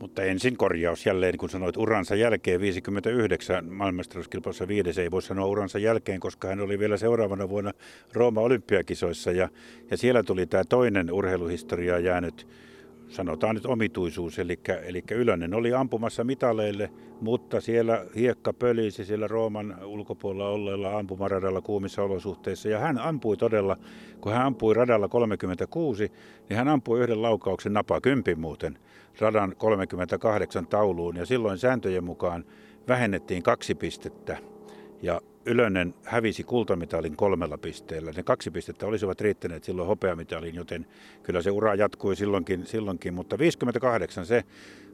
Mutta 0.00 0.22
ensin 0.22 0.56
korjaus 0.56 1.06
jälleen, 1.06 1.36
kun 1.38 1.50
sanoit 1.50 1.76
uransa 1.76 2.14
jälkeen 2.14 2.60
59 2.60 3.64
maailmanmestaruuskilpailussa 3.64 4.68
viides, 4.68 4.98
ei 4.98 5.10
voi 5.10 5.22
sanoa 5.22 5.46
uransa 5.46 5.78
jälkeen, 5.78 6.20
koska 6.20 6.48
hän 6.48 6.60
oli 6.60 6.78
vielä 6.78 6.96
seuraavana 6.96 7.48
vuonna 7.48 7.72
Rooma 8.12 8.40
olympiakisoissa 8.40 9.32
ja, 9.32 9.48
ja 9.90 9.96
siellä 9.96 10.22
tuli 10.22 10.46
tämä 10.46 10.64
toinen 10.68 11.12
urheiluhistoria 11.12 11.98
jäänyt 11.98 12.46
sanotaan 13.08 13.54
nyt 13.54 13.66
omituisuus, 13.66 14.38
eli, 14.38 14.58
eli 14.84 15.02
Ylönen 15.10 15.54
oli 15.54 15.74
ampumassa 15.74 16.24
mitaleille, 16.24 16.90
mutta 17.20 17.60
siellä 17.60 18.06
hiekka 18.16 18.52
pölisi 18.52 19.04
siellä 19.04 19.28
Rooman 19.28 19.84
ulkopuolella 19.84 20.48
olleella 20.48 20.98
ampumaradalla 20.98 21.60
kuumissa 21.60 22.02
olosuhteissa. 22.02 22.68
Ja 22.68 22.78
hän 22.78 22.98
ampui 22.98 23.36
todella, 23.36 23.76
kun 24.20 24.32
hän 24.32 24.46
ampui 24.46 24.74
radalla 24.74 25.08
36, 25.08 26.12
niin 26.48 26.56
hän 26.56 26.68
ampui 26.68 27.00
yhden 27.00 27.22
laukauksen 27.22 27.72
napa 27.72 28.00
kympin 28.00 28.40
muuten 28.40 28.78
radan 29.20 29.54
38 29.58 30.66
tauluun. 30.66 31.16
Ja 31.16 31.26
silloin 31.26 31.58
sääntöjen 31.58 32.04
mukaan 32.04 32.44
vähennettiin 32.88 33.42
kaksi 33.42 33.74
pistettä. 33.74 34.38
Ja 35.02 35.20
Ylönen 35.46 35.94
hävisi 36.04 36.44
kultamitalin 36.44 37.16
kolmella 37.16 37.58
pisteellä. 37.58 38.12
Ne 38.16 38.22
kaksi 38.22 38.50
pistettä 38.50 38.86
olisivat 38.86 39.20
riittäneet 39.20 39.64
silloin 39.64 39.88
hopeamitalin, 39.88 40.54
joten 40.54 40.86
kyllä 41.22 41.42
se 41.42 41.50
ura 41.50 41.74
jatkui 41.74 42.16
silloinkin, 42.16 42.66
silloinkin. 42.66 43.14
Mutta 43.14 43.38
58 43.38 44.26
se 44.26 44.44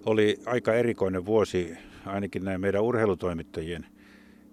oli 0.07 0.41
aika 0.47 0.75
erikoinen 0.75 1.27
vuosi, 1.27 1.77
ainakin 2.07 2.45
näin 2.45 2.61
meidän 2.61 2.83
urheilutoimittajien 2.83 3.87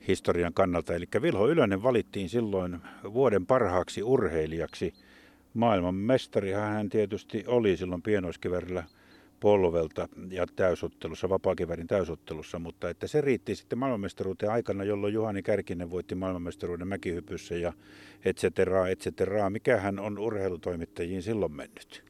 historian 0.07 0.53
kannalta. 0.53 0.93
Eli 0.93 1.05
Vilho 1.21 1.47
Ylönen 1.49 1.83
valittiin 1.83 2.29
silloin 2.29 2.77
vuoden 3.13 3.45
parhaaksi 3.45 4.03
urheilijaksi. 4.03 4.93
Maailman 5.53 5.95
mestari 5.95 6.51
hän 6.51 6.89
tietysti 6.89 7.43
oli 7.47 7.77
silloin 7.77 8.01
pienoiskivärillä– 8.01 8.83
polvelta 9.39 10.09
ja 10.29 10.45
täysottelussa, 10.55 11.29
vapaakivärin 11.29 11.87
täysottelussa, 11.87 12.59
mutta 12.59 12.89
että 12.89 13.07
se 13.07 13.21
riitti 13.21 13.55
sitten 13.55 13.79
maailmanmestaruuteen 13.79 14.51
aikana, 14.51 14.83
jolloin 14.83 15.13
Juhani 15.13 15.43
Kärkinen 15.43 15.91
voitti 15.91 16.15
maailmanmestaruuden 16.15 16.87
mäkihypyssä 16.87 17.55
ja 17.55 17.73
et 18.25 18.37
cetera, 18.37 18.87
et 18.87 18.99
cetera. 18.99 19.49
Mikähän 19.49 19.99
on 19.99 20.19
urheilutoimittajiin 20.19 21.23
silloin 21.23 21.51
mennyt? 21.51 22.03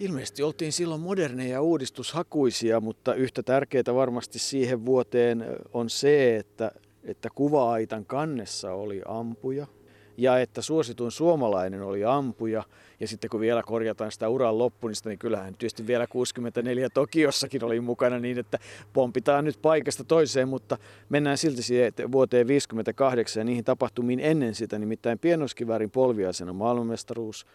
Ilmeisesti 0.00 0.42
oltiin 0.42 0.72
silloin 0.72 1.00
moderneja 1.00 1.52
ja 1.52 1.62
uudistushakuisia, 1.62 2.80
mutta 2.80 3.14
yhtä 3.14 3.42
tärkeää 3.42 3.94
varmasti 3.94 4.38
siihen 4.38 4.86
vuoteen 4.86 5.44
on 5.72 5.90
se, 5.90 6.36
että, 6.36 6.72
että 7.04 7.28
kuva-aitan 7.34 8.06
kannessa 8.06 8.72
oli 8.72 9.02
ampuja– 9.06 9.66
ja 10.16 10.38
että 10.38 10.62
suosituin 10.62 11.10
suomalainen 11.10 11.82
oli 11.82 12.04
ampuja. 12.04 12.64
Ja 13.00 13.08
sitten 13.08 13.30
kun 13.30 13.40
vielä 13.40 13.62
korjataan 13.62 14.12
sitä 14.12 14.28
uran 14.28 14.58
loppunista, 14.58 15.08
niin 15.08 15.18
kyllähän 15.18 15.54
tietysti 15.54 15.86
vielä 15.86 16.06
64 16.06 16.90
Tokiossakin 16.90 17.64
oli 17.64 17.80
mukana 17.80 18.18
niin, 18.18 18.38
että 18.38 18.58
pompitaan 18.92 19.44
nyt 19.44 19.58
paikasta 19.62 20.04
toiseen, 20.04 20.48
mutta 20.48 20.78
mennään 21.08 21.38
silti 21.38 21.62
siihen 21.62 21.92
vuoteen 22.12 22.46
58 22.46 23.40
ja 23.40 23.44
niihin 23.44 23.64
tapahtumiin 23.64 24.20
ennen 24.20 24.54
sitä, 24.54 24.78
nimittäin 24.78 25.18
pienoskivärin 25.18 25.90
polviaisena 25.90 26.52
maailmanmestaruus 26.52 27.46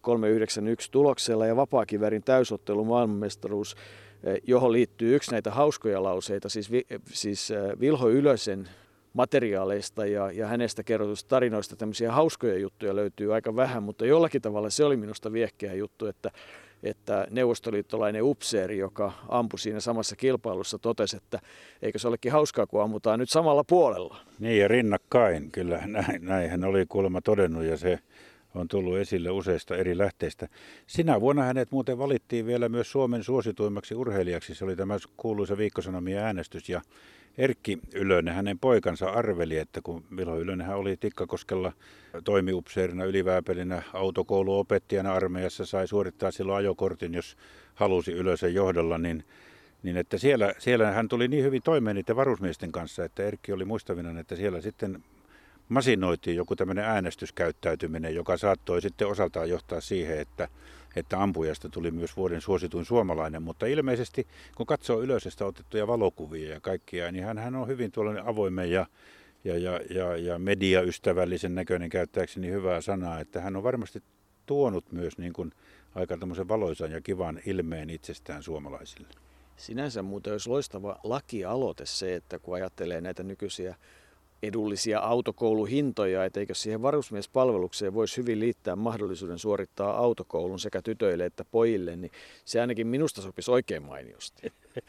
391 0.00 0.90
tuloksella 0.90 1.46
ja 1.46 1.56
vapaakivärin 1.56 2.22
täysottelu 2.22 2.84
maailmanmestaruus, 2.84 3.76
eh, 4.24 4.40
johon 4.46 4.72
liittyy 4.72 5.16
yksi 5.16 5.30
näitä 5.30 5.50
hauskoja 5.50 6.02
lauseita, 6.02 6.48
siis, 6.48 6.70
siis 7.12 7.50
eh, 7.50 7.80
Vilho 7.80 8.08
Ylösen 8.08 8.68
materiaaleista 9.12 10.06
ja, 10.06 10.30
ja 10.30 10.46
hänestä 10.46 10.82
kerrotusta 10.82 11.28
tarinoista 11.28 11.76
tämmöisiä 11.76 12.12
hauskoja 12.12 12.58
juttuja 12.58 12.96
löytyy 12.96 13.34
aika 13.34 13.56
vähän, 13.56 13.82
mutta 13.82 14.06
jollakin 14.06 14.42
tavalla 14.42 14.70
se 14.70 14.84
oli 14.84 14.96
minusta 14.96 15.32
viehkeä 15.32 15.74
juttu, 15.74 16.06
että, 16.06 16.30
että 16.82 17.26
neuvostoliittolainen 17.30 18.22
upseeri, 18.22 18.78
joka 18.78 19.12
ampui 19.28 19.58
siinä 19.58 19.80
samassa 19.80 20.16
kilpailussa, 20.16 20.78
totesi, 20.78 21.16
että 21.16 21.38
eikö 21.82 21.98
se 21.98 22.08
olekin 22.08 22.32
hauskaa, 22.32 22.66
kun 22.66 22.82
ammutaan 22.82 23.18
nyt 23.18 23.30
samalla 23.30 23.64
puolella. 23.64 24.16
Niin 24.38 24.60
ja 24.60 24.68
rinnakkain, 24.68 25.50
kyllä 25.50 25.82
näin, 25.86 26.24
näin 26.24 26.50
hän 26.50 26.64
oli 26.64 26.86
kuulemma 26.88 27.20
todennut 27.20 27.64
ja 27.64 27.76
se 27.76 27.98
on 28.54 28.68
tullut 28.68 28.96
esille 28.96 29.30
useista 29.30 29.76
eri 29.76 29.98
lähteistä. 29.98 30.48
Sinä 30.86 31.20
vuonna 31.20 31.42
hänet 31.42 31.70
muuten 31.70 31.98
valittiin 31.98 32.46
vielä 32.46 32.68
myös 32.68 32.90
Suomen 32.90 33.24
suosituimmaksi 33.24 33.94
urheilijaksi. 33.94 34.54
Se 34.54 34.64
oli 34.64 34.76
tämä 34.76 34.96
kuuluisa 35.16 35.58
viikkosanomien 35.58 36.22
äänestys 36.22 36.68
ja 36.68 36.80
Erkki 37.38 37.78
Ylönen, 37.94 38.34
hänen 38.34 38.58
poikansa 38.58 39.10
arveli, 39.10 39.58
että 39.58 39.80
kun 39.82 40.04
Milo 40.10 40.34
hän 40.66 40.76
oli 40.76 40.96
Tikkakoskella 40.96 41.72
toimiupseerina 42.24 43.04
ylivääpelinä 43.04 43.82
autokouluopettajana 43.92 45.12
armeijassa, 45.12 45.66
sai 45.66 45.88
suorittaa 45.88 46.30
silloin 46.30 46.58
ajokortin, 46.58 47.14
jos 47.14 47.36
halusi 47.74 48.12
Ylösen 48.12 48.54
johdolla, 48.54 48.98
niin 48.98 49.24
niin 49.82 49.96
että 49.96 50.18
siellä, 50.18 50.54
siellä 50.58 50.90
hän 50.90 51.08
tuli 51.08 51.28
niin 51.28 51.44
hyvin 51.44 51.62
toimeen 51.62 51.96
niiden 51.96 52.16
varusmiesten 52.16 52.72
kanssa, 52.72 53.04
että 53.04 53.22
Erkki 53.22 53.52
oli 53.52 53.64
muistavina, 53.64 54.20
että 54.20 54.36
siellä 54.36 54.60
sitten 54.60 55.04
masinoitiin 55.70 56.36
joku 56.36 56.56
tämmöinen 56.56 56.84
äänestyskäyttäytyminen, 56.84 58.14
joka 58.14 58.36
saattoi 58.36 58.82
sitten 58.82 59.08
osaltaan 59.08 59.48
johtaa 59.48 59.80
siihen, 59.80 60.20
että, 60.20 60.48
että 60.96 61.22
ampujasta 61.22 61.68
tuli 61.68 61.90
myös 61.90 62.16
vuoden 62.16 62.40
suosituin 62.40 62.84
suomalainen. 62.84 63.42
Mutta 63.42 63.66
ilmeisesti, 63.66 64.26
kun 64.56 64.66
katsoo 64.66 65.02
ylösestä 65.02 65.46
otettuja 65.46 65.86
valokuvia 65.86 66.50
ja 66.50 66.60
kaikkia, 66.60 67.12
niin 67.12 67.24
hän, 67.24 67.38
hän 67.38 67.56
on 67.56 67.68
hyvin 67.68 67.92
tuollainen 67.92 68.26
avoimen 68.26 68.70
ja, 68.70 68.86
ja, 69.44 69.58
ja, 69.58 69.80
ja, 69.90 70.16
ja 70.16 70.38
mediaystävällisen 70.38 71.54
näköinen 71.54 71.88
käyttääkseni 71.90 72.50
hyvää 72.50 72.80
sanaa, 72.80 73.20
että 73.20 73.40
hän 73.40 73.56
on 73.56 73.62
varmasti 73.62 74.02
tuonut 74.46 74.92
myös 74.92 75.18
niin 75.18 75.32
kuin 75.32 75.52
aika 75.94 76.16
tämmöisen 76.16 76.48
valoisan 76.48 76.92
ja 76.92 77.00
kivan 77.00 77.40
ilmeen 77.46 77.90
itsestään 77.90 78.42
suomalaisille. 78.42 79.08
Sinänsä 79.56 80.02
muuten 80.02 80.32
olisi 80.32 80.48
loistava 80.48 81.00
lakialoite 81.04 81.86
se, 81.86 82.14
että 82.14 82.38
kun 82.38 82.54
ajattelee 82.54 83.00
näitä 83.00 83.22
nykyisiä 83.22 83.74
edullisia 84.42 85.00
autokouluhintoja, 85.00 86.24
että 86.24 86.40
eikö 86.40 86.54
siihen 86.54 86.82
varusmiespalvelukseen 86.82 87.94
voisi 87.94 88.16
hyvin 88.16 88.40
liittää 88.40 88.76
mahdollisuuden 88.76 89.38
suorittaa 89.38 89.96
autokoulun 89.96 90.60
sekä 90.60 90.82
tytöille 90.82 91.24
että 91.24 91.44
pojille, 91.44 91.96
niin 91.96 92.12
se 92.44 92.60
ainakin 92.60 92.86
minusta 92.86 93.22
sopisi 93.22 93.50
oikein 93.50 93.82
mainiosti. 93.82 94.52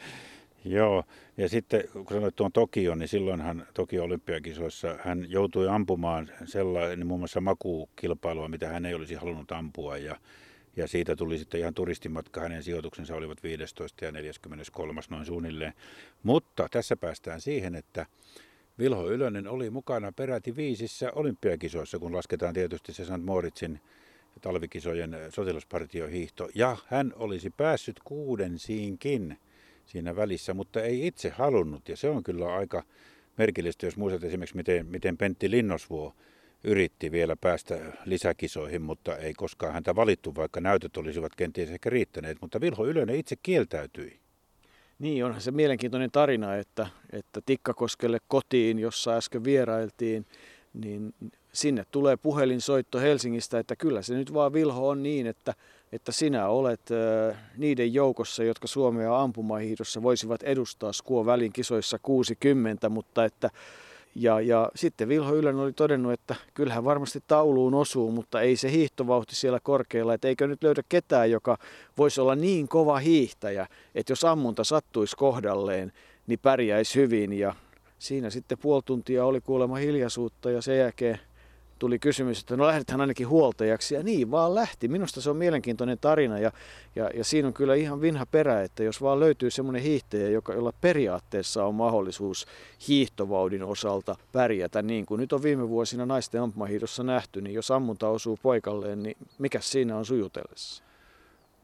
Joo, 0.64 1.04
ja 1.36 1.48
sitten 1.48 1.84
kun 1.92 2.06
sanoit 2.08 2.36
tuon 2.36 2.52
Tokio, 2.52 2.94
niin 2.94 3.08
silloinhan 3.08 3.66
Tokio 3.74 4.04
olympiakisoissa 4.04 4.98
hän 5.04 5.26
joutui 5.28 5.68
ampumaan 5.68 6.30
sellainen 6.44 6.98
niin 6.98 7.06
muun 7.06 7.20
muassa 7.20 7.40
makukilpailua, 7.40 8.48
mitä 8.48 8.68
hän 8.68 8.86
ei 8.86 8.94
olisi 8.94 9.14
halunnut 9.14 9.52
ampua, 9.52 9.96
ja, 9.96 10.16
ja 10.76 10.88
siitä 10.88 11.16
tuli 11.16 11.38
sitten 11.38 11.60
ihan 11.60 11.74
turistimatka, 11.74 12.40
hänen 12.40 12.62
sijoituksensa 12.62 13.14
olivat 13.14 13.42
15 13.42 14.04
ja 14.04 14.12
43 14.12 15.00
noin 15.10 15.26
suunnilleen. 15.26 15.72
Mutta 16.22 16.68
tässä 16.70 16.96
päästään 16.96 17.40
siihen, 17.40 17.74
että 17.74 18.06
Vilho 18.82 19.10
Ylönen 19.10 19.48
oli 19.48 19.70
mukana 19.70 20.12
peräti 20.12 20.56
viisissä 20.56 21.12
olympiakisoissa, 21.14 21.98
kun 21.98 22.14
lasketaan 22.14 22.54
tietysti 22.54 22.92
se 22.92 23.04
St. 23.04 23.22
Moritzin 23.24 23.80
talvikisojen 24.40 25.16
sotilaspartiohiihto. 25.28 26.48
Ja 26.54 26.76
hän 26.86 27.12
olisi 27.16 27.50
päässyt 27.50 28.00
kuudensiinkin 28.04 29.38
siinä 29.86 30.16
välissä, 30.16 30.54
mutta 30.54 30.82
ei 30.82 31.06
itse 31.06 31.28
halunnut. 31.28 31.88
Ja 31.88 31.96
se 31.96 32.08
on 32.08 32.22
kyllä 32.22 32.54
aika 32.54 32.82
merkillistä, 33.38 33.86
jos 33.86 33.96
muistat 33.96 34.24
esimerkiksi, 34.24 34.56
miten, 34.56 34.86
miten 34.86 35.16
Pentti 35.16 35.50
Linnosvuo 35.50 36.14
yritti 36.64 37.12
vielä 37.12 37.36
päästä 37.36 37.78
lisäkisoihin, 38.04 38.82
mutta 38.82 39.16
ei 39.16 39.34
koskaan 39.34 39.72
häntä 39.72 39.96
valittu, 39.96 40.34
vaikka 40.34 40.60
näytöt 40.60 40.96
olisivat 40.96 41.34
kenties 41.36 41.70
ehkä 41.70 41.90
riittäneet. 41.90 42.38
Mutta 42.40 42.60
Vilho 42.60 42.86
Ylönen 42.86 43.16
itse 43.16 43.36
kieltäytyi. 43.42 44.20
Niin, 45.02 45.24
onhan 45.24 45.40
se 45.40 45.50
mielenkiintoinen 45.50 46.10
tarina, 46.10 46.56
että, 46.56 46.86
että 47.12 47.40
Tikkakoskelle 47.46 48.18
kotiin, 48.28 48.78
jossa 48.78 49.12
äsken 49.12 49.44
vierailtiin, 49.44 50.26
niin 50.74 51.14
sinne 51.52 51.84
tulee 51.90 52.16
puhelinsoitto 52.16 52.98
Helsingistä, 52.98 53.58
että 53.58 53.76
kyllä 53.76 54.02
se 54.02 54.14
nyt 54.14 54.34
vaan 54.34 54.52
Vilho 54.52 54.88
on 54.88 55.02
niin, 55.02 55.26
että, 55.26 55.54
että 55.92 56.12
sinä 56.12 56.48
olet 56.48 56.80
niiden 57.56 57.94
joukossa, 57.94 58.44
jotka 58.44 58.66
Suomea 58.66 59.20
ampumahiihdossa 59.20 60.02
voisivat 60.02 60.42
edustaa 60.42 60.92
Skuo 60.92 61.26
välin 61.26 61.52
kisoissa 61.52 61.98
60, 62.02 62.88
mutta 62.88 63.24
että 63.24 63.50
ja, 64.14 64.40
ja 64.40 64.70
sitten 64.74 65.08
Vilho 65.08 65.34
Ylän 65.34 65.56
oli 65.56 65.72
todennut, 65.72 66.12
että 66.12 66.34
kyllähän 66.54 66.84
varmasti 66.84 67.22
tauluun 67.26 67.74
osuu, 67.74 68.10
mutta 68.10 68.40
ei 68.40 68.56
se 68.56 68.70
hiihtovauhti 68.70 69.36
siellä 69.36 69.60
korkealla, 69.62 70.14
että 70.14 70.28
eikö 70.28 70.46
nyt 70.46 70.62
löydä 70.62 70.82
ketään, 70.88 71.30
joka 71.30 71.58
voisi 71.98 72.20
olla 72.20 72.34
niin 72.34 72.68
kova 72.68 72.98
hiihtäjä, 72.98 73.66
että 73.94 74.12
jos 74.12 74.24
ammunta 74.24 74.64
sattuisi 74.64 75.16
kohdalleen, 75.16 75.92
niin 76.26 76.38
pärjäisi 76.42 77.00
hyvin. 77.00 77.32
Ja 77.32 77.54
siinä 77.98 78.30
sitten 78.30 78.58
puoli 78.58 78.82
tuntia 78.84 79.24
oli 79.24 79.40
kuulemma 79.40 79.76
hiljaisuutta 79.76 80.50
ja 80.50 80.62
sen 80.62 80.78
jälkeen 80.78 81.20
tuli 81.82 81.98
kysymys, 81.98 82.40
että 82.40 82.56
no 82.56 82.66
lähdetään 82.66 83.00
ainakin 83.00 83.28
huoltajaksi. 83.28 83.94
Ja 83.94 84.02
niin 84.02 84.30
vaan 84.30 84.54
lähti. 84.54 84.88
Minusta 84.88 85.20
se 85.20 85.30
on 85.30 85.36
mielenkiintoinen 85.36 85.98
tarina 86.00 86.38
ja, 86.38 86.52
ja, 86.96 87.10
ja 87.14 87.24
siinä 87.24 87.48
on 87.48 87.54
kyllä 87.54 87.74
ihan 87.74 88.00
vinha 88.00 88.26
perä, 88.26 88.62
että 88.62 88.82
jos 88.82 89.02
vaan 89.02 89.20
löytyy 89.20 89.50
semmoinen 89.50 89.82
hiihtäjä, 89.82 90.28
joka, 90.28 90.54
jolla 90.54 90.72
periaatteessa 90.80 91.64
on 91.64 91.74
mahdollisuus 91.74 92.46
hiihtovaudin 92.88 93.62
osalta 93.62 94.16
pärjätä, 94.32 94.82
niin 94.82 95.06
kuin 95.06 95.20
nyt 95.20 95.32
on 95.32 95.42
viime 95.42 95.68
vuosina 95.68 96.06
naisten 96.06 96.40
ampumahiihdossa 96.42 97.02
nähty, 97.02 97.40
niin 97.40 97.54
jos 97.54 97.70
ammunta 97.70 98.08
osuu 98.08 98.38
paikalleen, 98.42 99.02
niin 99.02 99.16
mikä 99.38 99.60
siinä 99.60 99.96
on 99.96 100.06
sujutellessa? 100.06 100.84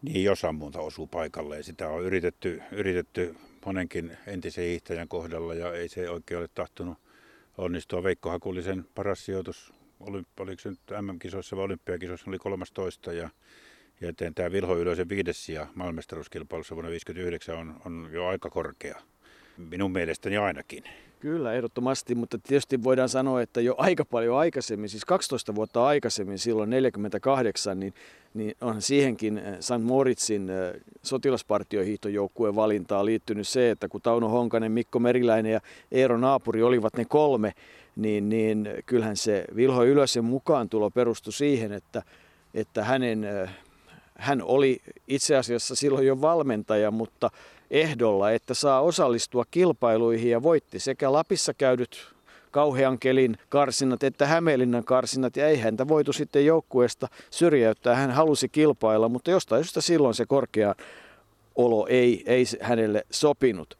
Niin, 0.02 0.25
jos 0.25 0.44
ammunta 0.44 0.80
osuu 0.80 1.06
paikalleen. 1.06 1.64
Sitä 1.64 1.88
on 1.88 2.02
yritetty, 2.02 2.62
yritetty 2.72 3.37
monenkin 3.66 4.16
entisen 4.26 4.64
hiihtäjän 4.64 5.08
kohdalla 5.08 5.54
ja 5.54 5.72
ei 5.72 5.88
se 5.88 6.10
oikein 6.10 6.38
ole 6.38 6.48
tahtonut 6.54 6.98
onnistua. 7.58 8.02
Veikko 8.02 8.30
Hakulisen 8.30 8.84
paras 8.94 9.25
sijoitus 9.25 9.77
olympi, 10.00 10.31
oliko 10.40 10.62
se 10.62 10.69
nyt 10.71 10.81
MM-kisoissa 11.02 11.57
vai 11.57 11.64
olympiakisoissa, 11.64 12.31
oli 12.31 12.38
13 12.38 13.12
ja, 13.12 13.31
ja 14.00 14.12
tämä 14.35 14.52
Vilho 14.52 14.76
Ylösen 14.76 15.09
viides 15.09 15.45
sija 15.45 15.67
maailmestaruuskilpailussa 15.75 16.75
vuonna 16.75 16.90
1959 16.90 17.57
on, 17.57 17.81
on 17.85 18.11
jo 18.12 18.26
aika 18.26 18.50
korkea. 18.50 19.02
Minun 19.57 19.93
mielestäni 19.93 20.37
ainakin. 20.37 20.85
Kyllä, 21.20 21.52
ehdottomasti, 21.52 22.14
mutta 22.14 22.38
tietysti 22.38 22.82
voidaan 22.82 23.08
sanoa, 23.08 23.42
että 23.42 23.60
jo 23.60 23.75
aika 23.78 24.04
paljon 24.04 24.38
aikaisemmin, 24.38 24.88
siis 24.88 25.04
12 25.04 25.54
vuotta 25.54 25.87
aikaisemmin, 25.87 26.38
silloin 26.38 26.70
48, 26.70 27.80
niin, 27.80 27.94
niin 28.34 28.54
on 28.60 28.82
siihenkin 28.82 29.38
eh, 29.38 29.56
St. 29.60 29.82
Moritzin 29.82 30.50
eh, 30.50 30.80
sotilaspartiohiihtojoukkueen 31.02 32.54
valintaan 32.54 33.06
liittynyt 33.06 33.48
se, 33.48 33.70
että 33.70 33.88
kun 33.88 34.02
Tauno 34.02 34.28
Honkanen, 34.28 34.72
Mikko 34.72 34.98
Meriläinen 34.98 35.52
ja 35.52 35.60
Eero 35.92 36.18
Naapuri 36.18 36.62
olivat 36.62 36.96
ne 36.96 37.04
kolme, 37.04 37.52
niin, 37.96 38.28
niin 38.28 38.68
kyllähän 38.87 39.16
se 39.16 39.44
Vilho 39.56 39.84
Ylösen 39.84 40.25
mukaan 40.25 40.68
tulo 40.68 40.90
perustui 40.90 41.32
siihen, 41.32 41.72
että, 41.72 42.02
että 42.54 42.84
hänen, 42.84 43.25
eh, 43.25 43.50
hän 44.14 44.42
oli 44.42 44.80
itse 45.08 45.37
asiassa 45.37 45.75
silloin 45.75 46.06
jo 46.06 46.20
valmentaja, 46.20 46.90
mutta 46.90 47.30
ehdolla, 47.70 48.30
että 48.30 48.54
saa 48.54 48.80
osallistua 48.80 49.44
kilpailuihin 49.50 50.30
ja 50.30 50.42
voitti 50.42 50.78
sekä 50.78 51.12
Lapissa 51.12 51.54
käydyt 51.54 52.18
kauhean 52.50 52.98
kelin 52.98 53.37
karsinnat 53.48 54.02
että 54.02 54.26
Hämeenlinnan 54.26 54.84
karsinnat 54.84 55.37
ja 55.37 55.48
ei 55.48 55.58
häntä 55.58 55.88
voitu 55.88 56.12
sitten 56.12 56.46
joukkueesta 56.46 57.08
syrjäyttää. 57.30 57.94
Hän 57.94 58.10
halusi 58.10 58.48
kilpailla, 58.48 59.08
mutta 59.08 59.30
jostain 59.30 59.64
syystä 59.64 59.80
silloin 59.80 60.14
se 60.14 60.26
korkea 60.26 60.75
olo 61.54 61.87
ei, 61.87 62.22
ei 62.26 62.44
hänelle 62.60 63.04
sopinut. 63.10 63.78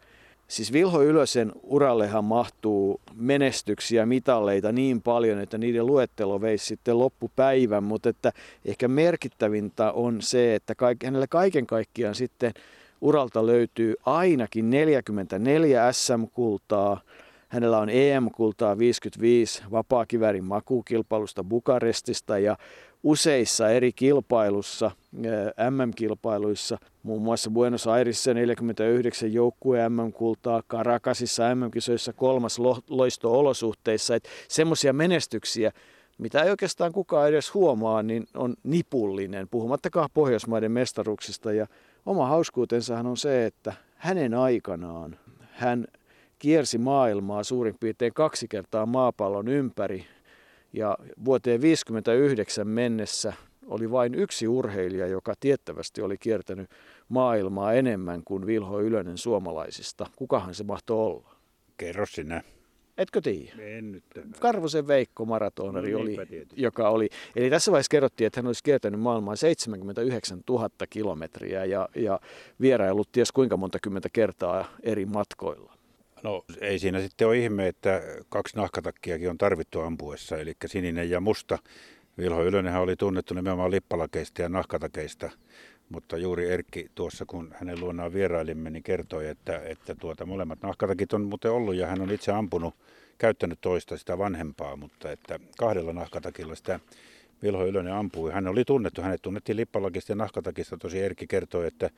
Siis 0.49 0.73
Vilho 0.73 1.03
Ylösen 1.03 1.53
urallehan 1.63 2.25
mahtuu 2.25 3.01
menestyksiä, 3.15 4.07
mitalleita 4.07 4.73
niin 4.73 5.03
paljon, 5.03 5.41
että 5.41 5.59
niiden 5.59 5.87
luettelo 5.87 6.41
veisi 6.41 6.67
sitten 6.67 6.99
loppupäivän, 6.99 7.85
mutta 7.85 8.09
että 8.09 8.33
ehkä 8.65 8.89
merkittävintä 8.89 9.93
on 9.93 10.23
se, 10.23 10.55
että 10.55 10.75
kaik, 10.75 11.05
hänelle 11.05 11.27
kaiken 11.27 11.67
kaikkiaan 11.67 12.15
sitten 12.15 12.53
uralta 13.01 13.47
löytyy 13.47 13.95
ainakin 14.07 14.71
44 14.71 15.93
SM-kultaa. 15.93 17.01
Hänellä 17.49 17.79
on 17.79 17.91
EM-kultaa 17.91 18.79
55 18.79 19.63
vapaakivärin 19.71 20.45
makukilpailusta 20.45 21.45
Bukarestista 21.45 22.39
ja 22.39 22.57
useissa 23.03 23.71
eri 23.71 23.93
kilpailussa, 23.93 24.91
MM-kilpailuissa, 25.71 26.79
muun 27.03 27.23
muassa 27.23 27.51
Buenos 27.51 27.87
Airesissa 27.87 28.35
49 28.35 29.33
joukkue 29.33 29.89
MM-kultaa, 29.89 30.63
Caracasissa 30.69 31.55
MM-kisoissa 31.55 32.13
kolmas 32.13 32.59
loisto-olosuhteissa. 32.91 34.15
Semmoisia 34.49 34.93
menestyksiä, 34.93 35.73
mitä 36.19 36.43
ei 36.43 36.51
oikeastaan 36.51 36.93
kukaan 36.93 37.29
edes 37.29 37.55
huomaa, 37.55 38.03
niin 38.03 38.27
on 38.35 38.55
nipullinen, 38.63 39.49
puhumattakaan 39.51 40.09
Pohjoismaiden 40.15 40.73
mestaruksista. 40.73 41.53
Ja 41.53 41.67
oma 42.09 42.27
hauskuutensahan 42.27 43.07
on 43.07 43.17
se, 43.17 43.47
että 43.47 43.73
hänen 43.97 44.35
aikanaan 44.35 45.19
hän 45.53 45.87
kiersi 46.39 46.79
maailmaa 46.79 47.45
suurin 47.45 47.77
piirtein 47.81 48.15
kaksi 48.15 48.49
kertaa 48.49 48.87
maapallon 48.87 49.49
ympäri 49.49 50.07
ja 50.73 50.99
vuoteen 51.25 51.61
59 51.61 52.69
mennessä 52.69 53.33
oli 53.67 53.91
vain 53.91 54.15
yksi 54.15 54.49
urheilija, 54.49 55.07
joka 55.07 55.35
tiettävästi 55.41 56.03
oli 56.03 56.19
kiertänyt 56.19 56.71
maailmaa 57.09 57.73
enemmän 57.73 58.23
kuin 58.25 58.47
Vilho 58.47 58.81
Ylönen 58.81 59.19
suomalaisista. 59.19 60.07
Kukahan 60.17 60.55
se 60.55 60.65
mahtoi 60.65 61.07
olla? 61.07 61.35
Kerro 61.77 62.07
sinä. 62.07 62.43
Etkö 62.99 63.21
tiedä? 63.21 63.53
En 63.59 63.93
nyt. 63.93 64.05
Karvosen 64.41 64.87
Veikko 64.87 65.25
maratonari 65.25 65.93
no, 65.93 65.99
oli, 65.99 66.17
joka 66.57 66.89
oli, 66.89 67.09
eli 67.37 67.51
tässä 67.51 67.73
vaiheessa 67.73 67.91
kerrottiin, 67.91 68.27
että 68.27 68.41
hän 68.41 68.47
olisi 68.47 68.65
kiertänyt 68.65 69.01
maailmaa 69.01 69.37
79 69.37 70.41
000 70.49 70.71
kilometriä 70.91 71.65
ja, 71.65 71.89
ja 71.97 72.21
vierailut 72.61 73.13
ties 73.13 73.33
kuinka 73.33 73.57
monta 73.57 73.79
kymmentä 73.83 74.09
kertaa 74.13 74.65
eri 74.83 75.07
matkoilla. 75.07 75.79
No 76.23 76.45
ei 76.61 76.79
siinä 76.79 77.01
sitten 77.01 77.27
ole 77.27 77.39
ihme, 77.39 77.69
että 77.69 78.03
kaksi 78.29 78.57
nahkatakkiakin 78.57 79.31
on 79.31 79.39
tarvittu 79.39 79.81
ampuessa, 79.81 80.39
eli 80.39 80.53
sininen 80.67 81.11
ja 81.11 81.21
musta. 81.21 81.59
Vilho 82.19 82.45
Ylönenhän 82.45 82.83
oli 82.83 82.97
tunnettu 82.97 83.35
nimenomaan 83.35 83.71
lippalakeista 83.71 84.43
ja 84.43 84.49
nahkatakeista, 84.49 85.31
mutta 85.89 86.17
juuri 86.17 86.51
Erkki 86.51 86.91
tuossa, 86.95 87.25
kun 87.27 87.55
hänen 87.59 87.81
luonaan 87.81 88.13
vierailimme, 88.13 88.71
niin 88.71 88.83
kertoi, 88.83 89.29
että, 89.29 89.61
että 89.65 89.95
tuota, 89.95 90.27
molemmat 90.27 90.63
nahkatakit 90.63 91.13
on 91.13 91.23
muuten 91.23 91.51
ollut 91.51 91.75
ja 91.75 91.87
hän 91.87 92.01
on 92.01 92.11
itse 92.11 92.33
ampunut, 92.33 92.75
käyttänyt 93.19 93.59
toista 93.61 93.97
sitä 93.97 94.19
vanhempaa, 94.19 94.77
mutta 94.77 95.11
että 95.13 95.41
kahdella 95.59 95.93
nahkatakilla 95.93 96.55
sitä 96.55 96.81
Vilho 97.43 97.67
Ylönen 97.67 97.93
ampui. 97.93 98.33
Hän 98.33 98.47
oli 98.47 98.65
tunnettu, 98.65 99.03
hänet 99.03 99.23
tunnettiin 99.23 99.57
lippalakista 99.57 100.13
ja 100.13 100.17
nahkatakista. 100.17 100.77
Tosi 100.77 101.03
Erkki 101.03 101.27
kertoi, 101.27 101.67
että 101.67 101.91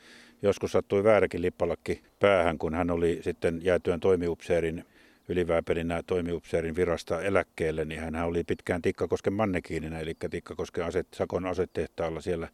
joskus 0.43 0.73
sattui 0.73 1.05
vääräkin 1.05 1.43
lippalakki 1.43 2.03
päähän, 2.21 2.59
kun 2.59 2.75
hän 2.75 2.91
oli 2.91 3.19
sitten 3.23 3.61
jäätyön 3.63 4.01
toimiupseerin 4.01 4.85
ylivääpelinä 5.29 6.03
toimiupseerin 6.07 6.77
virasta 6.77 7.23
eläkkeelle, 7.23 7.85
niin 7.85 8.01
hän 8.01 8.17
oli 8.17 8.45
pitkään 8.45 8.83
Tikkakosken 8.83 9.33
mannekiinina, 9.33 9.99
eli 9.99 10.15
Tikkakosken 10.31 10.85
aset, 10.85 11.07
Sakon 11.15 11.47
asetehtaalla 11.47 12.21
siellä 12.21 12.49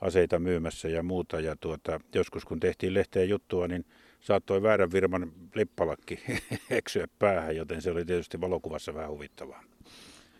aseita 0.00 0.38
myymässä 0.38 0.88
ja 0.88 1.02
muuta. 1.02 1.40
Ja 1.40 1.56
tuota, 1.60 2.00
joskus 2.14 2.44
kun 2.44 2.60
tehtiin 2.60 2.94
lehteen 2.94 3.28
juttua, 3.28 3.68
niin 3.68 3.84
saattoi 4.20 4.62
väärän 4.62 4.92
virman 4.92 5.32
lippalakki 5.54 6.20
eksyä 6.70 7.06
päähän, 7.18 7.56
joten 7.56 7.82
se 7.82 7.90
oli 7.90 8.04
tietysti 8.04 8.40
valokuvassa 8.40 8.94
vähän 8.94 9.10
huvittavaa. 9.10 9.62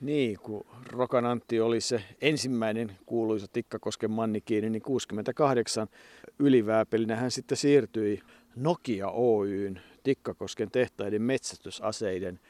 Niin, 0.01 0.39
kun 0.43 0.67
Rokan 0.87 1.27
Antti 1.27 1.61
oli 1.61 1.81
se 1.81 2.03
ensimmäinen 2.21 2.97
kuuluisa 3.07 3.47
Tikkakosken 3.53 4.11
mannikiini, 4.11 4.71
niin 4.71 4.83
68 4.83 5.89
ylivääpelinä 6.39 7.17
hän 7.17 7.31
sitten 7.31 7.57
siirtyi 7.57 8.21
Nokia 8.57 9.09
Oyn 9.09 9.81
Tikkakosken 10.03 10.71
tehtaiden 10.71 11.23
metsästysaseiden 11.23 12.41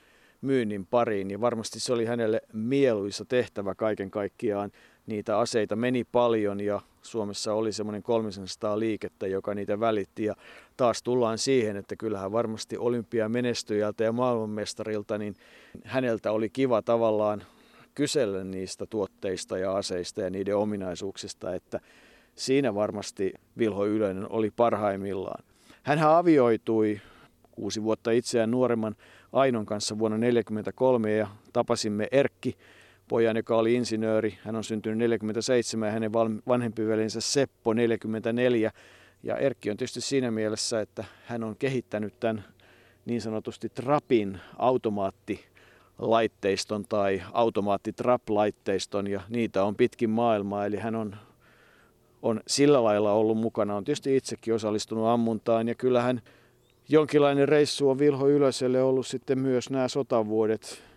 myynnin 0.40 0.86
pariin. 0.86 1.30
Ja 1.30 1.40
varmasti 1.40 1.80
se 1.80 1.92
oli 1.92 2.04
hänelle 2.04 2.40
mieluisa 2.52 3.24
tehtävä 3.24 3.74
kaiken 3.74 4.10
kaikkiaan. 4.10 4.72
Niitä 5.06 5.38
aseita 5.38 5.76
meni 5.76 6.04
paljon 6.04 6.60
ja 6.60 6.80
Suomessa 7.02 7.54
oli 7.54 7.72
semmoinen 7.72 8.02
300 8.02 8.78
liikettä, 8.78 9.26
joka 9.26 9.54
niitä 9.54 9.80
välitti. 9.80 10.24
Ja 10.24 10.34
taas 10.76 11.02
tullaan 11.02 11.38
siihen, 11.38 11.76
että 11.76 11.96
kyllähän 11.96 12.32
varmasti 12.32 12.78
olympiamenestyjältä 12.78 14.04
ja 14.04 14.12
maailmanmestarilta, 14.12 15.18
niin 15.18 15.36
häneltä 15.84 16.32
oli 16.32 16.50
kiva 16.50 16.82
tavallaan 16.82 17.42
kysellä 17.94 18.44
niistä 18.44 18.86
tuotteista 18.86 19.58
ja 19.58 19.76
aseista 19.76 20.20
ja 20.20 20.30
niiden 20.30 20.56
ominaisuuksista, 20.56 21.54
että 21.54 21.80
siinä 22.34 22.74
varmasti 22.74 23.32
Vilho 23.58 23.86
Ylönen 23.86 24.30
oli 24.30 24.50
parhaimmillaan. 24.50 25.44
Hän 25.82 25.98
avioitui 25.98 27.00
kuusi 27.50 27.82
vuotta 27.82 28.10
itseään 28.10 28.50
nuoremman 28.50 28.96
Ainon 29.32 29.66
kanssa 29.66 29.98
vuonna 29.98 30.16
1943 30.16 31.12
ja 31.12 31.28
tapasimme 31.52 32.08
Erkki 32.12 32.56
pojan, 33.10 33.36
joka 33.36 33.56
oli 33.56 33.74
insinööri. 33.74 34.38
Hän 34.44 34.56
on 34.56 34.64
syntynyt 34.64 34.98
47 34.98 35.86
ja 35.86 35.92
hänen 35.92 36.12
vanhempi 36.48 36.86
veljensä 36.86 37.20
Seppo 37.20 37.72
44. 37.72 38.72
Ja 39.22 39.36
Erkki 39.36 39.70
on 39.70 39.76
tietysti 39.76 40.00
siinä 40.00 40.30
mielessä, 40.30 40.80
että 40.80 41.04
hän 41.26 41.44
on 41.44 41.56
kehittänyt 41.56 42.20
tämän 42.20 42.44
niin 43.04 43.20
sanotusti 43.20 43.68
trapin 43.68 44.40
automaattilaitteiston 44.58 46.84
tai 46.88 47.22
automaattitrap-laitteiston 47.32 49.06
ja 49.06 49.20
niitä 49.28 49.64
on 49.64 49.76
pitkin 49.76 50.10
maailmaa. 50.10 50.66
Eli 50.66 50.76
hän 50.76 50.94
on, 50.94 51.16
on 52.22 52.40
sillä 52.46 52.84
lailla 52.84 53.12
ollut 53.12 53.38
mukana. 53.38 53.76
On 53.76 53.84
tietysti 53.84 54.16
itsekin 54.16 54.54
osallistunut 54.54 55.06
ammuntaan 55.06 55.68
ja 55.68 55.74
kyllähän 55.74 56.22
jonkinlainen 56.88 57.48
reissu 57.48 57.90
on 57.90 57.98
Vilho 57.98 58.28
Ylöselle 58.28 58.82
ollut 58.82 59.06
sitten 59.06 59.38
myös 59.38 59.70
nämä 59.70 59.88
sotavuodet. 59.88 60.89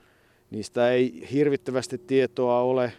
Niistä 0.54 0.92
ei 0.92 1.28
hirvittävästi 1.32 1.98
tietoa 1.98 2.60
ole. 2.60 2.94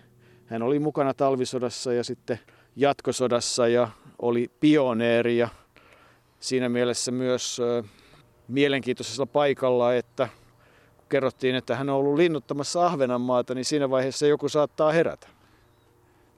Hän 0.46 0.62
oli 0.62 0.78
mukana 0.78 1.14
talvisodassa 1.14 1.92
ja 1.92 2.04
sitten 2.04 2.38
jatkosodassa 2.76 3.68
ja 3.68 3.88
oli 4.22 4.50
pioneeri 4.60 5.38
ja 5.38 5.48
siinä 6.40 6.68
mielessä 6.68 7.12
myös 7.12 7.60
mielenkiintoisella 8.48 9.26
paikalla, 9.26 9.94
että 9.94 10.28
kerrottiin, 11.08 11.54
että 11.54 11.76
hän 11.76 11.88
on 11.88 11.96
ollut 11.96 12.14
linnuttamassa 12.14 12.86
Ahvenanmaata, 12.86 13.54
niin 13.54 13.64
siinä 13.64 13.90
vaiheessa 13.90 14.26
joku 14.26 14.48
saattaa 14.48 14.92
herätä. 14.92 15.28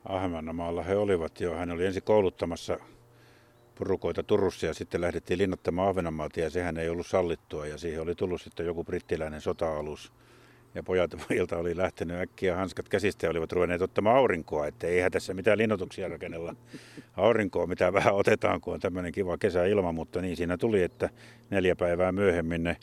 Ahvenanmaalla 0.04 0.82
he 0.82 0.96
olivat 0.96 1.40
jo. 1.40 1.54
Hän 1.54 1.70
oli 1.70 1.86
ensin 1.86 2.02
kouluttamassa 2.02 2.78
purukoita 3.74 4.22
Turussa 4.22 4.66
ja 4.66 4.74
sitten 4.74 5.00
lähdettiin 5.00 5.38
linnoittamaan 5.38 5.88
Ahvenanmaalta 5.88 6.40
ja 6.40 6.50
sehän 6.50 6.78
ei 6.78 6.88
ollut 6.88 7.06
sallittua 7.06 7.66
ja 7.66 7.78
siihen 7.78 8.02
oli 8.02 8.14
tullut 8.14 8.42
sitten 8.42 8.66
joku 8.66 8.84
brittiläinen 8.84 9.40
sota-alus. 9.40 10.12
Ja 10.76 10.82
pojat 10.82 11.14
ilta 11.30 11.58
oli 11.58 11.76
lähtenyt 11.76 12.16
äkkiä 12.16 12.56
hanskat 12.56 12.88
käsistä 12.88 13.26
ja 13.26 13.30
olivat 13.30 13.52
ruvenneet 13.52 13.82
ottamaan 13.82 14.16
aurinkoa, 14.16 14.66
että 14.66 14.86
eihän 14.86 15.12
tässä 15.12 15.34
mitään 15.34 15.58
linnoituksia 15.58 16.08
rakennella 16.08 16.56
aurinkoa, 17.16 17.66
mitä 17.66 17.92
vähän 17.92 18.14
otetaan, 18.14 18.60
kun 18.60 18.74
on 18.74 18.80
tämmöinen 18.80 19.12
kiva 19.12 19.38
kesäilma, 19.38 19.92
mutta 19.92 20.20
niin 20.20 20.36
siinä 20.36 20.56
tuli, 20.56 20.82
että 20.82 21.10
neljä 21.50 21.76
päivää 21.76 22.12
myöhemmin 22.12 22.62
ne, 22.62 22.76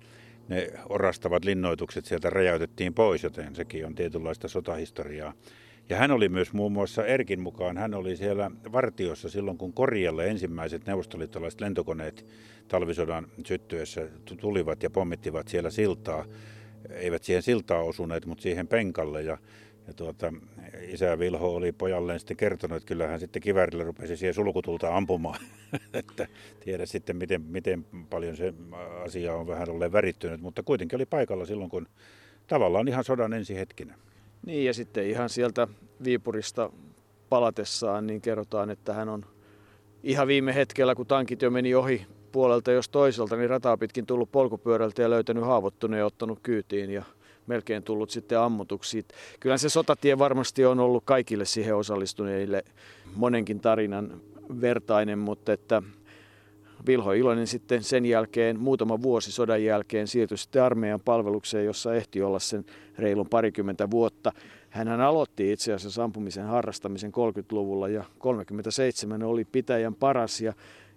ne 0.48 0.72
orastavat 0.90 1.46
linnoitukset 1.46 2.06
sieltä 2.06 2.30
räjäytettiin 2.30 2.94
pois, 2.94 3.24
joten 3.24 3.56
sekin 3.56 3.86
on 3.86 3.96
tietynlaista 3.96 4.48
sotahistoriaa. 4.48 5.34
Ja 5.90 5.98
hän 5.98 6.12
oli 6.12 6.30
myös 6.30 6.54
muun 6.54 6.72
muassa 6.72 7.06
Erkin 7.06 7.40
mukaan, 7.40 7.78
hän 7.78 7.94
oli 7.94 8.16
siellä 8.16 8.52
vartiossa 8.72 9.30
silloin, 9.30 9.58
kun 9.58 9.74
Korjalle 9.74 10.28
ensimmäiset 10.28 10.86
neuvostoliittolaiset 10.86 11.62
lentokoneet 11.62 12.26
talvisodan 12.68 13.28
syttyessä 13.46 14.08
tulivat 14.38 14.84
ja 14.84 14.90
pommittivat 14.90 15.48
siellä 15.48 15.70
siltaa. 15.70 16.26
Eivät 16.89 17.24
siihen 17.24 17.43
siltaa 17.43 17.82
osuneet, 17.82 18.26
mutta 18.26 18.41
siihen 18.41 18.67
penkalle. 18.67 19.22
Ja, 19.22 19.38
ja 19.88 19.93
tuota, 19.93 20.34
isä 20.82 21.19
Vilho 21.19 21.56
oli 21.56 21.72
pojalleen 21.72 22.19
sitten 22.19 22.38
kertonut, 22.38 22.78
että 22.78 22.88
kyllähän 22.88 23.19
sitten 23.19 23.41
kivärillä 23.41 23.84
rupesi 23.84 24.17
siihen 24.17 24.34
sulkutulta 24.34 24.98
ampumaan. 24.98 25.39
että 25.93 26.28
tiedä 26.60 26.86
sitten, 26.86 27.15
miten, 27.15 27.41
miten 27.41 27.86
paljon 28.10 28.38
se 28.38 28.54
asia 29.06 29.34
on 29.34 29.48
vähän 29.48 29.69
olleen 29.69 29.91
värittynyt, 29.91 30.41
mutta 30.41 30.63
kuitenkin 30.63 30.98
oli 30.98 31.06
paikalla 31.06 31.46
silloin, 31.46 31.69
kun 31.69 31.88
tavallaan 32.48 32.88
ihan 32.88 33.04
sodan 33.04 33.34
ensi 33.34 33.56
hetkinä. 33.56 33.96
Niin 34.46 34.65
ja 34.65 34.74
sitten 34.74 35.08
ihan 35.08 35.30
sieltä 35.30 35.67
Viipurista 36.04 36.69
palatessaan 37.30 38.08
niin 38.08 38.22
kerrotaan, 38.22 38.69
että 38.69 38.93
hän 38.93 39.10
on 39.10 39.26
ihan 40.04 40.28
viime 40.28 40.56
hetkellä, 40.56 40.96
kun 40.96 41.08
tankit 41.08 41.41
jo 41.41 41.50
meni 41.50 41.76
ohi 41.76 42.06
puolelta 42.34 42.72
jos 42.72 42.89
toiselta, 42.89 43.36
niin 43.36 43.50
rataa 43.50 43.78
pitkin 43.78 44.06
tullut 44.06 44.32
polkupyörältä 44.32 45.02
ja 45.02 45.10
löytänyt 45.10 45.43
haavoittuneen 45.43 46.00
ja 46.00 46.06
ottanut 46.06 46.39
kyytiin 46.43 46.89
ja 46.89 47.04
melkein 47.48 47.84
tullut 47.84 48.10
sitten 48.10 48.39
ammutuksi. 48.39 49.06
Kyllä 49.39 49.58
se 49.58 49.69
sotatie 49.69 50.17
varmasti 50.17 50.65
on 50.65 50.80
ollut 50.80 51.04
kaikille 51.06 51.46
siihen 51.46 51.76
osallistuneille 51.76 52.63
monenkin 53.15 53.60
tarinan 53.60 54.22
vertainen, 54.62 55.19
mutta 55.19 55.54
että 55.54 55.82
Vilho 56.88 57.12
Ilonen 57.12 57.48
sitten 57.48 57.84
sen 57.84 58.06
jälkeen, 58.06 58.60
muutama 58.60 59.02
vuosi 59.02 59.32
sodan 59.32 59.63
jälkeen, 59.63 60.08
siirtyi 60.08 60.38
sitten 60.38 60.63
armeijan 60.63 61.00
palvelukseen, 61.00 61.65
jossa 61.65 61.96
ehti 61.96 62.22
olla 62.22 62.39
sen 62.39 62.65
reilun 62.98 63.30
parikymmentä 63.30 63.91
vuotta. 63.91 64.32
Hän 64.69 65.02
aloitti 65.02 65.52
itse 65.52 65.74
asiassa 65.74 66.04
ampumisen 66.04 66.46
harrastamisen 66.46 67.12
30-luvulla 67.12 67.89
ja 67.89 68.04
37 68.19 69.24
oli 69.24 69.46
pitäjän 69.46 69.96
paras 69.96 70.41
ja 70.41 70.54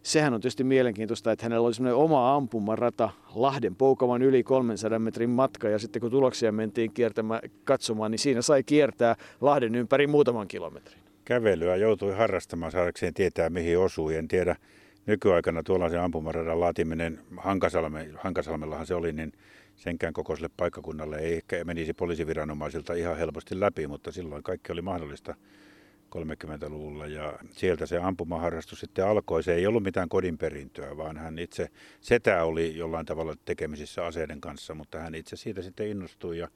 sehän 0.06 0.34
on 0.34 0.40
tietysti 0.40 0.64
mielenkiintoista, 0.64 1.32
että 1.32 1.44
hänellä 1.44 1.66
oli 1.66 1.74
semmoinen 1.74 1.96
oma 1.96 2.34
ampumarata 2.34 3.10
Lahden 3.34 3.76
Poukavan 3.76 4.22
yli 4.22 4.42
300 4.42 4.98
metrin 4.98 5.30
matka 5.30 5.68
ja 5.68 5.78
sitten 5.78 6.00
kun 6.00 6.10
tuloksia 6.10 6.52
mentiin 6.52 6.92
kiertämään, 6.92 7.40
katsomaan, 7.64 8.10
niin 8.10 8.18
siinä 8.18 8.42
sai 8.42 8.62
kiertää 8.62 9.16
Lahden 9.40 9.74
ympäri 9.74 10.06
muutaman 10.06 10.48
kilometrin. 10.48 10.98
Kävelyä 11.24 11.76
joutui 11.76 12.14
harrastamaan 12.14 12.72
saadakseen 12.72 13.14
tietää 13.14 13.50
mihin 13.50 13.78
osui. 13.78 14.16
En 14.16 14.28
tiedä, 14.28 14.56
nykyaikana 15.06 15.62
tuollaisen 15.62 16.00
ampumaradan 16.00 16.60
laatiminen 16.60 17.20
Hankasalme, 17.36 18.08
Hankasalmellahan 18.14 18.86
se 18.86 18.94
oli, 18.94 19.12
niin 19.12 19.32
senkään 19.76 20.12
kokoiselle 20.12 20.50
paikkakunnalle 20.56 21.18
ei 21.18 21.34
ehkä 21.34 21.64
menisi 21.64 21.92
poliisiviranomaisilta 21.92 22.94
ihan 22.94 23.16
helposti 23.16 23.60
läpi, 23.60 23.86
mutta 23.86 24.12
silloin 24.12 24.42
kaikki 24.42 24.72
oli 24.72 24.82
mahdollista 24.82 25.34
30-luvulla 26.14 27.06
ja 27.06 27.38
sieltä 27.50 27.86
se 27.86 27.98
ampumaharrastus 27.98 28.80
sitten 28.80 29.06
alkoi. 29.06 29.42
Se 29.42 29.54
ei 29.54 29.66
ollut 29.66 29.82
mitään 29.82 30.08
kodinperintöä, 30.08 30.96
vaan 30.96 31.16
hän 31.16 31.38
itse, 31.38 31.68
setä 32.00 32.44
oli 32.44 32.76
jollain 32.76 33.06
tavalla 33.06 33.34
tekemisissä 33.44 34.06
aseiden 34.06 34.40
kanssa, 34.40 34.74
mutta 34.74 34.98
hän 34.98 35.14
itse 35.14 35.36
siitä 35.36 35.62
sitten 35.62 35.88
innostui 35.88 36.38
ja 36.38 36.48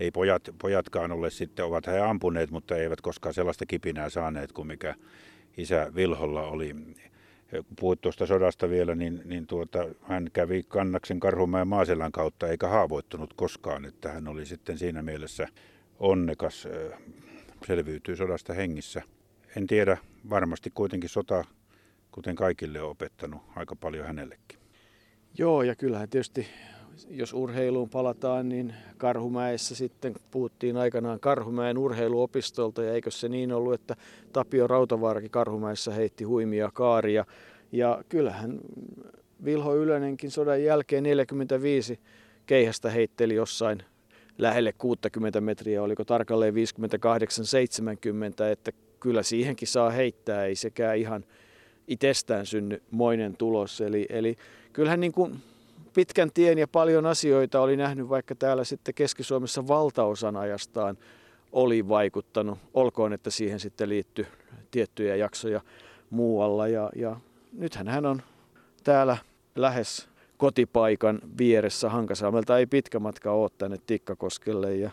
ei 0.00 0.10
pojat, 0.10 0.42
pojatkaan 0.62 1.12
ole 1.12 1.30
sitten, 1.30 1.64
ovat 1.64 1.86
he 1.86 1.98
ampuneet, 1.98 2.50
mutta 2.50 2.76
eivät 2.76 3.00
koskaan 3.00 3.34
sellaista 3.34 3.66
kipinää 3.66 4.10
saaneet 4.10 4.52
kuin 4.52 4.68
mikä 4.68 4.94
isä 5.56 5.92
Vilholla 5.94 6.42
oli 6.42 6.74
kun 7.50 7.64
puhuit 7.80 8.00
tuosta 8.00 8.26
sodasta 8.26 8.70
vielä, 8.70 8.94
niin, 8.94 9.22
niin 9.24 9.46
tuota, 9.46 9.88
hän 10.02 10.30
kävi 10.32 10.62
Kannaksen 10.62 11.20
Karhumäen 11.20 11.68
maaselän 11.68 12.12
kautta 12.12 12.48
eikä 12.48 12.68
haavoittunut 12.68 13.34
koskaan, 13.36 13.84
että 13.84 14.12
hän 14.12 14.28
oli 14.28 14.46
sitten 14.46 14.78
siinä 14.78 15.02
mielessä 15.02 15.48
onnekas, 15.98 16.68
selviytyy 17.66 18.16
sodasta 18.16 18.54
hengissä. 18.54 19.02
En 19.56 19.66
tiedä, 19.66 19.96
varmasti 20.30 20.70
kuitenkin 20.74 21.10
sota, 21.10 21.44
kuten 22.10 22.34
kaikille 22.36 22.82
on 22.82 22.90
opettanut 22.90 23.42
aika 23.56 23.76
paljon 23.76 24.06
hänellekin. 24.06 24.58
Joo, 25.38 25.62
ja 25.62 25.74
kyllähän 25.74 26.08
tietysti, 26.08 26.46
jos 27.08 27.32
urheiluun 27.32 27.90
palataan, 27.90 28.48
niin 28.48 28.74
Karhumäessä 28.96 29.74
sitten 29.74 30.14
puhuttiin 30.30 30.76
aikanaan 30.76 31.20
Karhumäen 31.20 31.78
urheiluopistolta, 31.78 32.82
ja 32.82 32.92
eikö 32.92 33.10
se 33.10 33.28
niin 33.28 33.52
ollut, 33.52 33.74
että 33.74 33.96
Tapio 34.32 34.66
Rautavaarakin 34.66 35.30
Karhumäessä 35.30 35.94
heitti 35.94 36.24
huimia 36.24 36.70
kaaria. 36.74 37.24
Ja 37.72 38.04
kyllähän 38.08 38.60
Vilho 39.44 39.76
Ylönenkin 39.76 40.30
sodan 40.30 40.64
jälkeen 40.64 41.02
45 41.02 42.00
keihästä 42.46 42.90
heitteli 42.90 43.34
jossain 43.34 43.82
lähelle 44.38 44.72
60 44.72 45.40
metriä, 45.40 45.82
oliko 45.82 46.04
tarkalleen 46.04 46.54
58-70, 46.54 46.58
että 48.52 48.72
kyllä 49.00 49.22
siihenkin 49.22 49.68
saa 49.68 49.90
heittää, 49.90 50.44
ei 50.44 50.56
sekään 50.56 50.96
ihan 50.96 51.24
itsestään 51.88 52.46
synny 52.46 52.82
moinen 52.90 53.36
tulos. 53.36 53.80
Eli, 53.80 54.06
eli 54.08 54.36
kyllähän 54.72 55.00
niin 55.00 55.12
kuin 55.12 55.36
pitkän 55.94 56.30
tien 56.34 56.58
ja 56.58 56.68
paljon 56.68 57.06
asioita 57.06 57.60
oli 57.60 57.76
nähnyt, 57.76 58.08
vaikka 58.08 58.34
täällä 58.34 58.64
sitten 58.64 58.94
Keski-Suomessa 58.94 59.68
valtaosan 59.68 60.36
ajastaan 60.36 60.98
oli 61.52 61.88
vaikuttanut, 61.88 62.58
olkoon, 62.74 63.12
että 63.12 63.30
siihen 63.30 63.60
sitten 63.60 63.88
liittyi 63.88 64.26
tiettyjä 64.70 65.16
jaksoja 65.16 65.60
muualla. 66.10 66.68
Ja, 66.68 66.90
ja 66.96 67.16
nythän 67.52 67.88
hän 67.88 68.06
on 68.06 68.22
täällä 68.84 69.16
lähes 69.56 70.08
kotipaikan 70.36 71.18
vieressä 71.38 71.90
Hankasalmelta 71.90 72.58
ei 72.58 72.66
pitkä 72.66 72.98
matka 72.98 73.32
ole 73.32 73.50
tänne 73.58 73.76
Tikkakoskelle 73.86 74.76
ja 74.76 74.90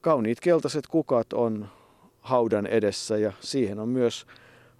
kauniit 0.00 0.40
keltaiset 0.40 0.86
kukat 0.86 1.32
on 1.32 1.68
haudan 2.20 2.66
edessä 2.66 3.18
ja 3.18 3.32
siihen 3.40 3.78
on 3.78 3.88
myös 3.88 4.26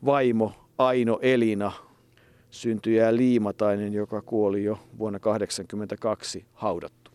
vaimo 0.04 0.52
Aino 0.78 1.18
Elina, 1.22 1.72
syntyjä 2.50 3.16
Liimatainen, 3.16 3.92
joka 3.92 4.22
kuoli 4.22 4.64
jo 4.64 4.78
vuonna 4.98 5.18
1982 5.18 6.44
haudattu. 6.52 7.10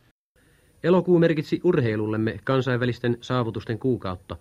Elokuu 0.84 1.20
merkitsi 1.20 1.62
urheilullemme 1.64 2.40
kansainvälisten 2.44 3.18
saavutusten 3.22 3.80
kuukautta. 3.80 4.38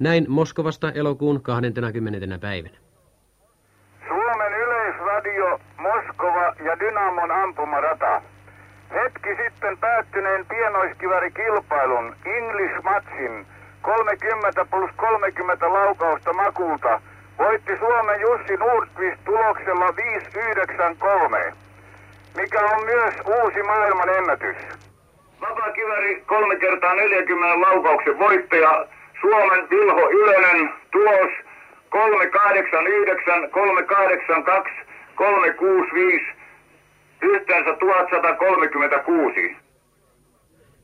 Näin 0.00 0.26
Moskovasta 0.28 0.92
elokuun 0.92 1.42
20. 1.42 2.38
päivänä. 2.38 2.78
Moskova 5.82 6.54
ja 6.64 6.80
Dynamon 6.80 7.30
ampumarata. 7.30 8.22
Hetki 8.94 9.28
sitten 9.42 9.78
päättyneen 9.78 10.46
pienoiskivärikilpailun 10.46 12.16
English 12.24 12.82
Matchin 12.82 13.46
30 13.82 14.64
plus 14.70 14.90
30 14.96 15.72
laukausta 15.72 16.32
makulta 16.32 17.00
voitti 17.38 17.78
Suomen 17.78 18.20
Jussi 18.20 18.56
Nordqvist 18.56 19.20
tuloksella 19.24 19.96
593, 19.96 21.52
mikä 22.36 22.60
on 22.60 22.84
myös 22.84 23.14
uusi 23.26 23.62
maailman 23.62 24.08
ennätys. 24.08 24.56
Vapaakiväri 25.40 26.22
kolme 26.26 26.56
kertaa 26.56 26.94
40 26.94 27.60
laukauksen 27.60 28.18
voittaja 28.18 28.86
Suomen 29.20 29.70
Vilho 29.70 30.10
Ylönen 30.10 30.72
tulos 30.90 31.30
389, 31.88 33.50
382, 33.50 34.91
365, 35.22 36.24
yhteensä 37.22 37.76
1136. 37.80 39.56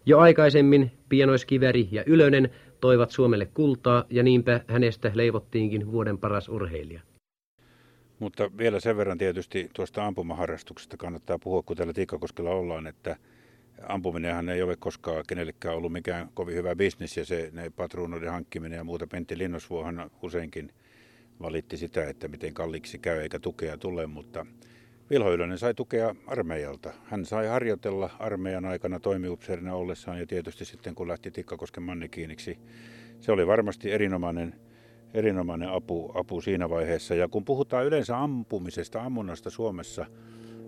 Jo 0.06 0.18
aikaisemmin 0.18 0.92
pienoiskiväri 1.08 1.88
ja 1.90 2.04
Ylönen 2.06 2.50
toivat 2.80 3.10
Suomelle 3.10 3.46
kultaa 3.46 4.04
ja 4.10 4.22
niinpä 4.22 4.60
hänestä 4.68 5.10
leivottiinkin 5.14 5.92
vuoden 5.92 6.18
paras 6.18 6.48
urheilija. 6.48 7.00
Mutta 8.18 8.50
vielä 8.58 8.80
sen 8.80 8.96
verran 8.96 9.18
tietysti 9.18 9.70
tuosta 9.74 10.06
ampumaharrastuksesta 10.06 10.96
kannattaa 10.96 11.38
puhua, 11.38 11.62
kun 11.62 11.76
täällä 11.76 11.92
Tikkakoskella 11.92 12.50
ollaan, 12.50 12.86
että 12.86 13.16
ampuminenhan 13.88 14.48
ei 14.48 14.62
ole 14.62 14.76
koskaan 14.78 15.24
kenellekään 15.28 15.76
ollut 15.76 15.92
mikään 15.92 16.28
kovin 16.34 16.54
hyvä 16.54 16.76
bisnes 16.76 17.16
ja 17.16 17.24
se, 17.24 17.50
ne 17.52 17.70
patruunoiden 17.70 18.32
hankkiminen 18.32 18.76
ja 18.76 18.84
muuta. 18.84 19.06
Pentti 19.06 19.38
Linnosvuohan 19.38 20.10
useinkin 20.22 20.72
valitti 21.42 21.76
sitä, 21.76 22.08
että 22.08 22.28
miten 22.28 22.54
kalliiksi 22.54 22.98
käy 22.98 23.20
eikä 23.20 23.38
tukea 23.38 23.76
tule, 23.76 24.06
mutta 24.06 24.46
Vilho 25.10 25.32
Ylönen 25.32 25.58
sai 25.58 25.74
tukea 25.74 26.14
armeijalta. 26.26 26.92
Hän 27.04 27.24
sai 27.24 27.46
harjoitella 27.46 28.10
armeijan 28.18 28.64
aikana 28.64 29.00
toimiupseerina 29.00 29.74
ollessaan 29.74 30.18
ja 30.18 30.26
tietysti 30.26 30.64
sitten 30.64 30.94
kun 30.94 31.08
lähti 31.08 31.30
Tikkakosken 31.30 31.82
mannekiiniksi. 31.82 32.58
Se 33.20 33.32
oli 33.32 33.46
varmasti 33.46 33.92
erinomainen, 33.92 34.54
erinomainen 35.14 35.68
apu, 35.68 36.12
apu 36.14 36.40
siinä 36.40 36.70
vaiheessa. 36.70 37.14
Ja 37.14 37.28
kun 37.28 37.44
puhutaan 37.44 37.86
yleensä 37.86 38.18
ampumisesta, 38.18 39.02
ammunnasta 39.02 39.50
Suomessa, 39.50 40.06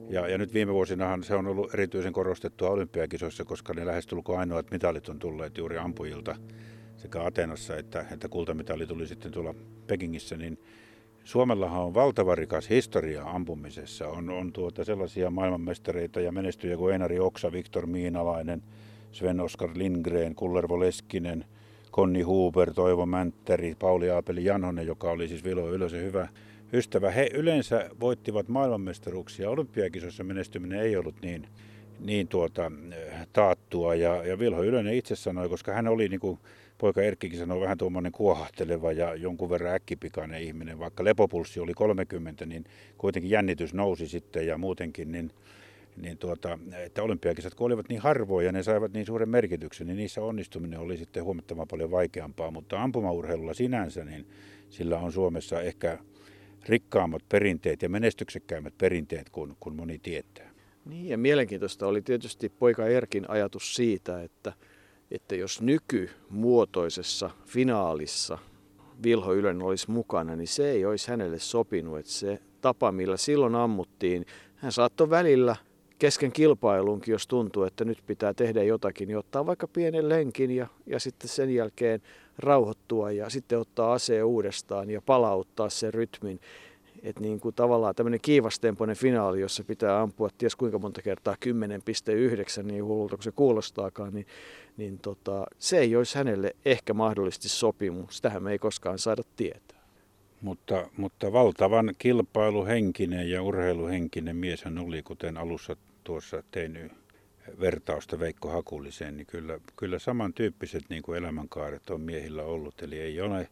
ja, 0.08 0.28
ja 0.28 0.38
nyt 0.38 0.54
viime 0.54 0.72
vuosinahan 0.72 1.22
se 1.22 1.34
on 1.34 1.46
ollut 1.46 1.74
erityisen 1.74 2.12
korostettua 2.12 2.70
olympiakisoissa, 2.70 3.44
koska 3.44 3.74
ne 3.74 3.86
lähestulkoon 3.86 4.40
ainoat 4.40 4.70
mitalit 4.70 5.08
on 5.08 5.18
tulleet 5.18 5.58
juuri 5.58 5.78
ampujilta 5.78 6.36
sekä 7.02 7.24
Atenassa 7.24 7.76
että, 7.76 8.04
että 8.12 8.28
kultamitali 8.28 8.86
tuli 8.86 9.06
sitten 9.06 9.32
tuolla 9.32 9.54
Pekingissä, 9.86 10.36
niin 10.36 10.58
Suomellahan 11.24 11.82
on 11.82 11.94
valtava 11.94 12.34
rikas 12.34 12.70
historia 12.70 13.24
ampumisessa. 13.24 14.08
On, 14.08 14.30
on 14.30 14.52
tuota 14.52 14.84
sellaisia 14.84 15.30
maailmanmestareita 15.30 16.20
ja 16.20 16.32
menestyjä 16.32 16.76
kuin 16.76 16.92
Einari 16.92 17.20
Oksa, 17.20 17.52
Viktor 17.52 17.86
Miinalainen, 17.86 18.62
Sven 19.12 19.40
Oskar 19.40 19.70
Lindgren, 19.74 20.34
Kullervo 20.34 20.80
Leskinen, 20.80 21.44
Konni 21.90 22.22
Huber, 22.22 22.74
Toivo 22.74 23.06
Mänttäri, 23.06 23.76
Pauli 23.78 24.10
Aapeli 24.10 24.44
Janhonen, 24.44 24.86
joka 24.86 25.10
oli 25.10 25.28
siis 25.28 25.44
Vilo 25.44 25.70
Ylösen 25.70 26.02
hyvä 26.02 26.28
ystävä. 26.72 27.10
He 27.10 27.30
yleensä 27.34 27.90
voittivat 28.00 28.48
maailmanmestaruuksia. 28.48 29.50
Olympiakisoissa 29.50 30.24
menestyminen 30.24 30.80
ei 30.80 30.96
ollut 30.96 31.14
niin, 31.22 31.48
niin 32.00 32.28
tuota, 32.28 32.72
taattua. 33.32 33.94
Ja, 33.94 34.26
ja 34.26 34.38
Vilho 34.38 34.62
Ylönen 34.62 34.94
itse 34.94 35.16
sanoi, 35.16 35.48
koska 35.48 35.72
hän 35.72 35.88
oli 35.88 36.08
niin 36.08 36.20
kuin 36.20 36.38
poika 36.80 37.02
Erkkikin 37.02 37.38
sanoi 37.38 37.60
vähän 37.60 37.78
tuommoinen 37.78 38.12
kuohahteleva 38.12 38.92
ja 38.92 39.14
jonkun 39.14 39.50
verran 39.50 39.74
äkkipikainen 39.74 40.42
ihminen. 40.42 40.78
Vaikka 40.78 41.04
lepopulssi 41.04 41.60
oli 41.60 41.74
30, 41.74 42.46
niin 42.46 42.64
kuitenkin 42.98 43.30
jännitys 43.30 43.74
nousi 43.74 44.08
sitten 44.08 44.46
ja 44.46 44.58
muutenkin, 44.58 45.12
niin, 45.12 45.30
niin 45.96 46.18
tuota, 46.18 46.58
että 46.84 47.02
olympiakisat 47.02 47.54
kun 47.54 47.66
olivat 47.66 47.88
niin 47.88 48.00
harvoja 48.00 48.46
ja 48.46 48.52
ne 48.52 48.62
saivat 48.62 48.92
niin 48.92 49.06
suuren 49.06 49.28
merkityksen, 49.28 49.86
niin 49.86 49.96
niissä 49.96 50.22
onnistuminen 50.22 50.80
oli 50.80 50.96
sitten 50.96 51.24
huomattavan 51.24 51.68
paljon 51.68 51.90
vaikeampaa. 51.90 52.50
Mutta 52.50 52.82
ampumaurheilulla 52.82 53.54
sinänsä, 53.54 54.04
niin 54.04 54.26
sillä 54.70 54.98
on 54.98 55.12
Suomessa 55.12 55.60
ehkä 55.60 55.98
rikkaammat 56.68 57.22
perinteet 57.28 57.82
ja 57.82 57.88
menestyksekkäimmät 57.88 58.74
perinteet 58.78 59.30
kuin, 59.30 59.56
kuin 59.60 59.76
moni 59.76 59.98
tietää. 59.98 60.50
Niin 60.84 61.08
ja 61.08 61.18
mielenkiintoista 61.18 61.86
oli 61.86 62.02
tietysti 62.02 62.48
poika 62.48 62.86
Erkin 62.86 63.30
ajatus 63.30 63.74
siitä, 63.74 64.22
että– 64.22 64.52
että 65.10 65.36
jos 65.36 65.62
nykymuotoisessa 65.62 67.30
finaalissa 67.46 68.38
Vilho 69.02 69.34
Ylön 69.34 69.62
olisi 69.62 69.90
mukana, 69.90 70.36
niin 70.36 70.48
se 70.48 70.70
ei 70.70 70.84
olisi 70.84 71.08
hänelle 71.08 71.38
sopinut. 71.38 71.98
Että 71.98 72.12
se 72.12 72.38
tapa, 72.60 72.92
millä 72.92 73.16
silloin 73.16 73.54
ammuttiin, 73.54 74.26
hän 74.56 74.72
saattoi 74.72 75.10
välillä 75.10 75.56
kesken 75.98 76.32
kilpailunkin, 76.32 77.12
jos 77.12 77.26
tuntuu, 77.26 77.62
että 77.64 77.84
nyt 77.84 77.98
pitää 78.06 78.34
tehdä 78.34 78.62
jotakin, 78.62 79.08
niin 79.08 79.18
ottaa 79.18 79.46
vaikka 79.46 79.68
pienen 79.68 80.08
lenkin 80.08 80.50
ja, 80.50 80.66
ja 80.86 81.00
sitten 81.00 81.28
sen 81.28 81.54
jälkeen 81.54 82.02
rauhoittua 82.38 83.10
ja 83.10 83.30
sitten 83.30 83.58
ottaa 83.58 83.92
aseen 83.92 84.24
uudestaan 84.24 84.90
ja 84.90 85.02
palauttaa 85.02 85.70
sen 85.70 85.94
rytmin. 85.94 86.40
Että 87.02 87.20
niin 87.20 87.40
kuin 87.40 87.54
tavallaan 87.54 87.94
tämmöinen 87.94 88.20
kiivastempoinen 88.22 88.96
finaali, 88.96 89.40
jossa 89.40 89.64
pitää 89.64 90.00
ampua 90.00 90.28
ties 90.38 90.56
kuinka 90.56 90.78
monta 90.78 91.02
kertaa 91.02 91.36
10,9, 92.60 92.62
niin 92.62 92.84
hullulta 92.84 93.16
kuin 93.16 93.24
se 93.24 93.32
kuulostaakaan, 93.32 94.14
niin, 94.14 94.26
niin 94.76 94.98
tota, 94.98 95.46
se 95.58 95.78
ei 95.78 95.96
olisi 95.96 96.18
hänelle 96.18 96.56
ehkä 96.64 96.94
mahdollisesti 96.94 97.48
sopimus. 97.48 98.16
Sitähän 98.16 98.42
me 98.42 98.52
ei 98.52 98.58
koskaan 98.58 98.98
saada 98.98 99.22
tietää. 99.36 99.80
Mutta, 100.40 100.88
mutta 100.96 101.32
valtavan 101.32 101.94
kilpailuhenkinen 101.98 103.30
ja 103.30 103.42
urheiluhenkinen 103.42 104.36
mies 104.36 104.64
hän 104.64 104.78
oli, 104.78 105.02
kuten 105.02 105.36
alussa 105.36 105.76
tuossa 106.04 106.42
tein 106.50 106.90
vertausta 107.60 108.18
Veikko 108.18 108.48
Hakulliseen, 108.48 109.16
niin 109.16 109.26
kyllä, 109.26 109.60
kyllä 109.76 109.98
samantyyppiset 109.98 110.84
niin 110.88 111.02
kuin 111.02 111.18
elämänkaaret 111.18 111.90
on 111.90 112.00
miehillä 112.00 112.42
ollut. 112.42 112.82
Eli 112.82 113.00
ei 113.00 113.20
ole 113.20 113.48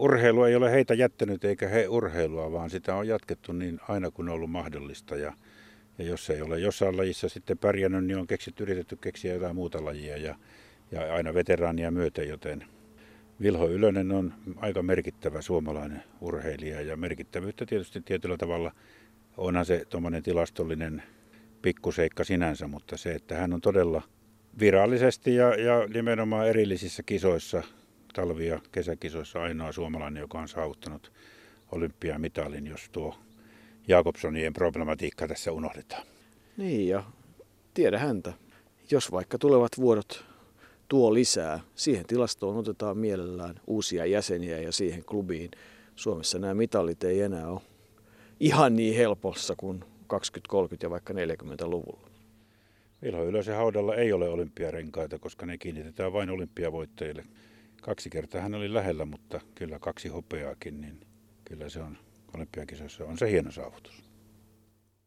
urheilu 0.00 0.44
ei 0.44 0.56
ole 0.56 0.72
heitä 0.72 0.94
jättänyt 0.94 1.44
eikä 1.44 1.68
he 1.68 1.88
urheilua, 1.88 2.52
vaan 2.52 2.70
sitä 2.70 2.94
on 2.94 3.08
jatkettu 3.08 3.52
niin 3.52 3.80
aina 3.88 4.10
kun 4.10 4.28
on 4.28 4.34
ollut 4.34 4.50
mahdollista. 4.50 5.16
Ja, 5.16 5.32
ja 5.98 6.04
jos 6.04 6.30
ei 6.30 6.42
ole 6.42 6.58
jossain 6.58 6.96
lajissa 6.96 7.28
sitten 7.28 7.58
pärjännyt, 7.58 8.04
niin 8.04 8.18
on 8.18 8.26
keksitty, 8.26 8.62
yritetty 8.62 8.96
keksiä 8.96 9.34
jotain 9.34 9.54
muuta 9.54 9.84
lajia 9.84 10.16
ja, 10.16 10.34
ja 10.92 11.14
aina 11.14 11.34
veteraania 11.34 11.90
myöten, 11.90 12.28
joten 12.28 12.64
Vilho 13.40 13.68
Ylönen 13.68 14.12
on 14.12 14.34
aika 14.56 14.82
merkittävä 14.82 15.42
suomalainen 15.42 16.02
urheilija 16.20 16.80
ja 16.80 16.96
merkittävyyttä 16.96 17.66
tietysti 17.66 18.00
tietyllä 18.00 18.36
tavalla 18.36 18.72
onhan 19.36 19.66
se 19.66 19.84
tuommoinen 19.88 20.22
tilastollinen 20.22 21.02
pikkuseikka 21.62 22.24
sinänsä, 22.24 22.68
mutta 22.68 22.96
se, 22.96 23.12
että 23.12 23.36
hän 23.36 23.52
on 23.52 23.60
todella 23.60 24.02
virallisesti 24.60 25.34
ja, 25.34 25.54
ja 25.54 25.86
nimenomaan 25.94 26.48
erillisissä 26.48 27.02
kisoissa 27.02 27.62
talvi- 28.12 28.46
ja 28.46 28.60
kesäkisoissa 28.72 29.42
ainoa 29.42 29.72
suomalainen, 29.72 30.20
joka 30.20 30.38
on 30.38 30.48
saavuttanut 30.48 31.12
olympiamitalin, 31.72 32.66
jos 32.66 32.88
tuo 32.92 33.18
Jakobsonien 33.88 34.52
problematiikka 34.52 35.28
tässä 35.28 35.52
unohdetaan. 35.52 36.06
Niin 36.56 36.88
ja 36.88 37.04
tiedä 37.74 37.98
häntä. 37.98 38.32
Jos 38.90 39.12
vaikka 39.12 39.38
tulevat 39.38 39.72
vuodot 39.76 40.24
tuo 40.88 41.14
lisää, 41.14 41.60
siihen 41.74 42.06
tilastoon 42.06 42.56
otetaan 42.56 42.98
mielellään 42.98 43.60
uusia 43.66 44.06
jäseniä 44.06 44.58
ja 44.58 44.72
siihen 44.72 45.04
klubiin. 45.04 45.50
Suomessa 45.96 46.38
nämä 46.38 46.54
mitalit 46.54 47.04
ei 47.04 47.20
enää 47.20 47.50
ole 47.50 47.60
ihan 48.40 48.76
niin 48.76 48.96
helpossa 48.96 49.54
kuin 49.56 49.84
20, 50.06 50.50
30 50.50 50.86
ja 50.86 50.90
vaikka 50.90 51.12
40-luvulla. 51.12 52.10
Vilho 53.02 53.24
Ylösen 53.24 53.56
haudalla 53.56 53.94
ei 53.94 54.12
ole 54.12 54.28
olympiarenkaita, 54.28 55.18
koska 55.18 55.46
ne 55.46 55.58
kiinnitetään 55.58 56.12
vain 56.12 56.30
olympiavoittajille. 56.30 57.24
Kaksi 57.80 58.10
kertaa 58.10 58.40
hän 58.40 58.54
oli 58.54 58.74
lähellä, 58.74 59.04
mutta 59.04 59.40
kyllä 59.54 59.78
kaksi 59.78 60.08
hopeaakin, 60.08 60.80
niin 60.80 61.00
kyllä 61.44 61.68
se 61.68 61.80
on 61.80 61.98
olympiakisoissa 62.34 63.04
on 63.04 63.18
se 63.18 63.30
hieno 63.30 63.50
saavutus. 63.50 64.09